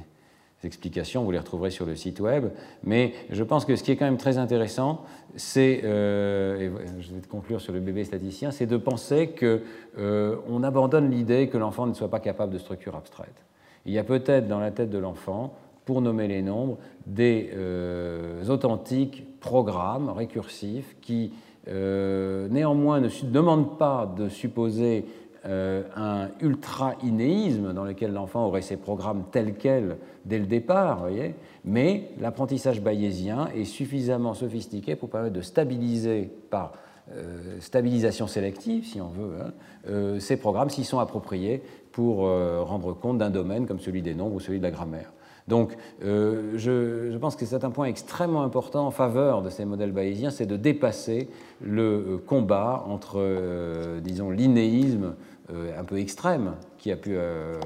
[0.64, 2.50] explications, vous les retrouverez sur le site web.
[2.84, 5.04] Mais je pense que ce qui est quand même très intéressant,
[5.36, 9.60] c'est, euh, et je vais conclure sur le bébé statisticien, c'est de penser qu'on
[10.00, 13.46] euh, abandonne l'idée que l'enfant ne soit pas capable de structure abstraite.
[13.86, 15.54] Il y a peut-être dans la tête de l'enfant,
[15.86, 16.78] pour nommer les nombres,
[17.08, 21.32] des euh, authentiques programmes récursifs qui
[21.68, 25.06] néanmoins ne demandent pas de supposer
[25.46, 29.96] euh, un ultra-inéisme dans lequel l'enfant aurait ses programmes tels quels
[30.26, 31.34] dès le départ, voyez
[31.64, 36.74] mais l'apprentissage bayésien est suffisamment sophistiqué pour permettre de stabiliser par
[37.14, 39.52] euh, stabilisation sélective, si on veut, hein,
[39.88, 41.64] euh, ces programmes s'ils sont appropriés
[41.94, 45.12] pour rendre compte d'un domaine comme celui des nombres ou celui de la grammaire.
[45.50, 49.92] Donc, je, je, pense que c'est un point extrêmement important en faveur de ces modèles
[49.92, 51.28] bayésiens, c'est de dépasser
[51.62, 55.16] le combat entre, disons, l'inéisme
[55.52, 57.60] euh, un peu extrême qui a pu euh,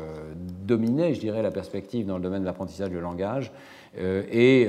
[0.66, 3.52] dominer, je dirais, la perspective dans le domaine de l'apprentissage du langage,
[3.98, 4.66] euh, et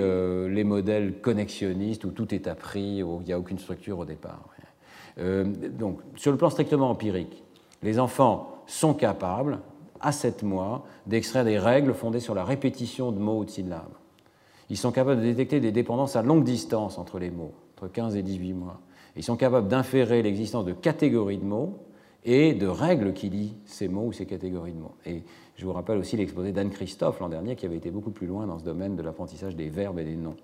[0.50, 4.48] les modèles connexionnistes où tout est appris, où il n'y a aucune structure au départ.
[5.16, 7.44] donc, sur le plan strictement empirique,
[7.84, 9.60] les enfants sont capables,
[10.00, 13.94] à 7 mois, d'extraire des règles fondées sur la répétition de mots ou de syllabes.
[14.70, 18.16] Ils sont capables de détecter des dépendances à longue distance entre les mots, entre 15
[18.16, 18.80] et 18 mois.
[19.16, 21.78] Ils sont capables d'inférer l'existence de catégories de mots
[22.24, 24.94] et de règles qui lient ces mots ou ces catégories de mots.
[25.06, 25.22] Et
[25.56, 28.46] je vous rappelle aussi l'exposé d'Anne Christophe l'an dernier qui avait été beaucoup plus loin
[28.46, 30.36] dans ce domaine de l'apprentissage des verbes et des noms.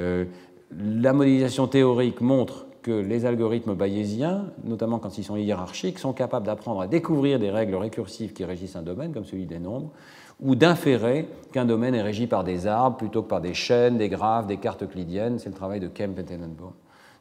[0.00, 0.24] Euh,
[0.70, 6.46] la modélisation théorique montre que les algorithmes bayésiens, notamment quand ils sont hiérarchiques, sont capables
[6.46, 9.90] d'apprendre à découvrir des règles récursives qui régissent un domaine, comme celui des nombres,
[10.40, 14.08] ou d'inférer qu'un domaine est régi par des arbres plutôt que par des chaînes, des
[14.08, 15.38] graphes, des cartes euclidiennes.
[15.38, 16.72] C'est le travail de Kemp et Tenenbaum.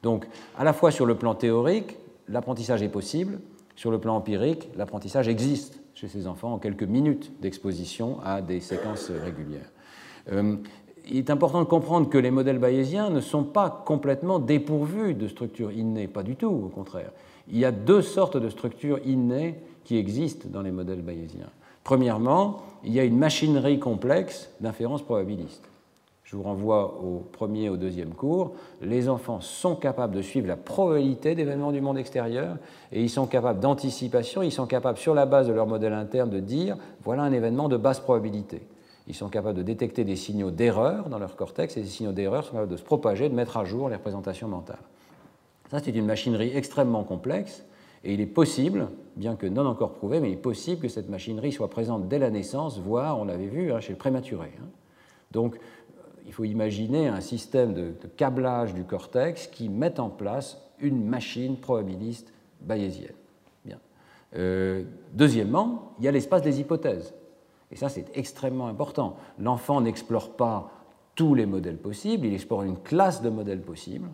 [0.01, 0.27] Donc,
[0.57, 1.97] à la fois sur le plan théorique,
[2.27, 3.39] l'apprentissage est possible,
[3.75, 8.59] sur le plan empirique, l'apprentissage existe chez ces enfants en quelques minutes d'exposition à des
[8.59, 9.71] séquences régulières.
[10.31, 10.55] Euh,
[11.11, 15.27] il est important de comprendre que les modèles bayésiens ne sont pas complètement dépourvus de
[15.27, 17.11] structures innées, pas du tout, au contraire.
[17.49, 21.49] Il y a deux sortes de structures innées qui existent dans les modèles bayésiens.
[21.83, 25.63] Premièrement, il y a une machinerie complexe d'inférence probabiliste.
[26.23, 28.53] Je vous renvoie au premier et au deuxième cours.
[28.81, 32.55] Les enfants sont capables de suivre la probabilité d'événements du monde extérieur
[32.93, 36.29] et ils sont capables d'anticipation, ils sont capables, sur la base de leur modèle interne,
[36.29, 38.61] de dire voilà un événement de basse probabilité.
[39.11, 42.45] Ils sont capables de détecter des signaux d'erreur dans leur cortex et ces signaux d'erreur
[42.45, 44.79] sont capables de se propager, de mettre à jour les représentations mentales.
[45.69, 47.65] Ça, c'est une machinerie extrêmement complexe
[48.05, 51.09] et il est possible, bien que non encore prouvé, mais il est possible que cette
[51.09, 54.53] machinerie soit présente dès la naissance, voire, on l'avait vu, hein, chez le prématuré.
[54.61, 54.67] Hein.
[55.31, 55.59] Donc,
[56.25, 61.57] il faut imaginer un système de, câblage du cortex qui met en place une machine
[61.57, 62.31] probabiliste
[62.61, 63.11] bayésienne.
[63.65, 63.79] Bien.
[64.37, 67.13] Euh, deuxièmement, il y a l'espace des hypothèses.
[67.71, 69.15] Et ça, c'est extrêmement important.
[69.39, 70.71] L'enfant n'explore pas
[71.15, 74.09] tous les modèles possibles, il explore une classe de modèles possibles.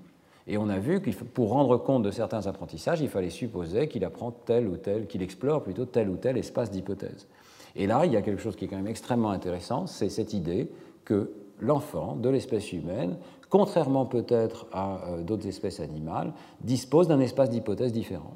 [0.48, 4.06] Et on a vu que pour rendre compte de certains apprentissages, il fallait supposer qu'il
[4.06, 7.28] apprend tel ou tel, qu'il explore plutôt tel ou tel espace d'hypothèses.
[7.76, 10.34] Et là, il y a quelque chose qui est quand même extrêmement intéressant, c'est cette
[10.34, 10.72] idée
[11.06, 13.18] que l'enfant de l'espèce humaine,
[13.50, 18.34] contrairement peut-être à euh, d'autres espèces animales, dispose d'un espace d'hypothèses différent.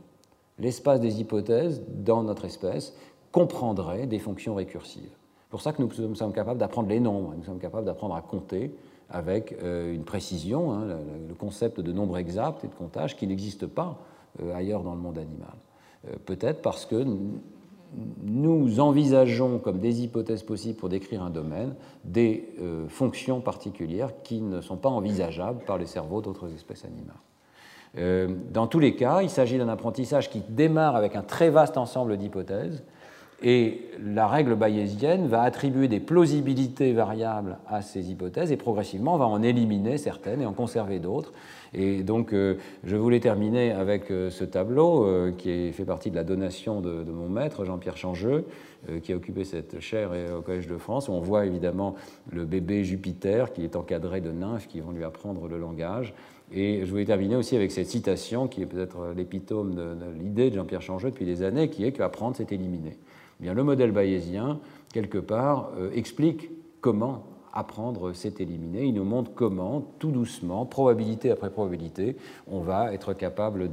[0.60, 2.94] L'espace des hypothèses dans notre espèce
[3.32, 5.12] comprendrait des fonctions récursives.
[5.42, 8.22] C'est pour ça que nous sommes capables d'apprendre les nombres, nous sommes capables d'apprendre à
[8.22, 8.74] compter
[9.10, 10.86] avec euh, une précision, hein,
[11.28, 13.98] le concept de nombre exact et de comptage qui n'existe pas
[14.42, 15.54] euh, ailleurs dans le monde animal.
[16.26, 17.06] Peut-être parce que
[18.24, 24.42] nous envisageons comme des hypothèses possibles pour décrire un domaine des euh, fonctions particulières qui
[24.42, 27.16] ne sont pas envisageables par les cerveaux d'autres espèces animales.
[27.98, 31.78] Euh, dans tous les cas, il s'agit d'un apprentissage qui démarre avec un très vaste
[31.78, 32.84] ensemble d'hypothèses
[33.44, 39.26] et la règle bayésienne va attribuer des plausibilités variables à ces hypothèses et progressivement va
[39.26, 41.34] en éliminer certaines et en conserver d'autres.
[41.74, 46.16] Et donc, euh, je voulais terminer avec euh, ce tableau euh, qui fait partie de
[46.16, 48.46] la donation de, mon maître, Jean-Pierre Changeux,
[49.04, 51.94] qui a occupé cette chaire au Collège de France, on voit évidemment
[52.32, 56.16] le bébé Jupiter qui est encadré de nymphes qui vont lui apprendre le langage.
[56.52, 60.56] Et je voulais terminer aussi avec cette citation qui est peut-être l'épitome de l'idée de
[60.56, 62.98] Jean-Pierre Changeux depuis des années, qui est qu'apprendre, c'est éliminer.
[63.42, 64.60] Le modèle bayésien,
[64.94, 67.24] quelque part, euh, explique comment
[67.54, 68.86] apprendre s'est éliminé.
[68.86, 72.16] Il nous montre comment, tout doucement, probabilité après probabilité,
[72.48, 73.70] on va être capable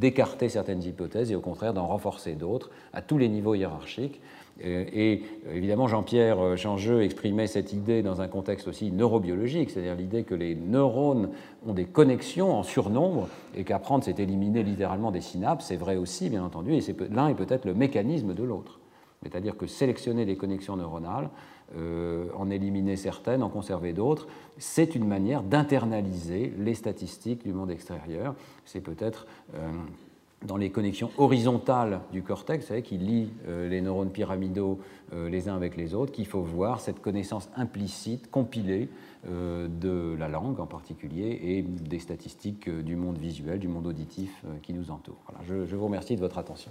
[0.00, 4.20] d'écarter certaines hypothèses et au contraire d'en renforcer d'autres à tous les niveaux hiérarchiques.
[4.64, 5.22] Euh, et
[5.54, 10.54] évidemment, Jean-Pierre Changeux exprimait cette idée dans un contexte aussi neurobiologique, c'est-à-dire l'idée que les
[10.56, 11.30] neurones
[11.66, 15.66] ont des connexions en surnombre et qu'apprendre, c'est éliminer littéralement des synapses.
[15.66, 18.79] C'est vrai aussi, bien entendu, et l'un est peut-être le mécanisme de l'autre
[19.22, 21.30] c'est-à-dire que sélectionner les connexions neuronales,
[21.76, 24.26] euh, en éliminer certaines, en conserver d'autres,
[24.58, 28.34] c'est une manière d'internaliser les statistiques du monde extérieur.
[28.64, 29.70] C'est peut-être euh,
[30.44, 34.78] dans les connexions horizontales du cortex, vous savez, qui lie euh, les neurones pyramidaux
[35.12, 38.88] les uns avec les autres, qu'il faut voir cette connaissance implicite, compilée
[39.28, 44.72] de la langue en particulier et des statistiques du monde visuel, du monde auditif qui
[44.72, 45.20] nous entoure.
[45.48, 46.70] je vous remercie de votre attention.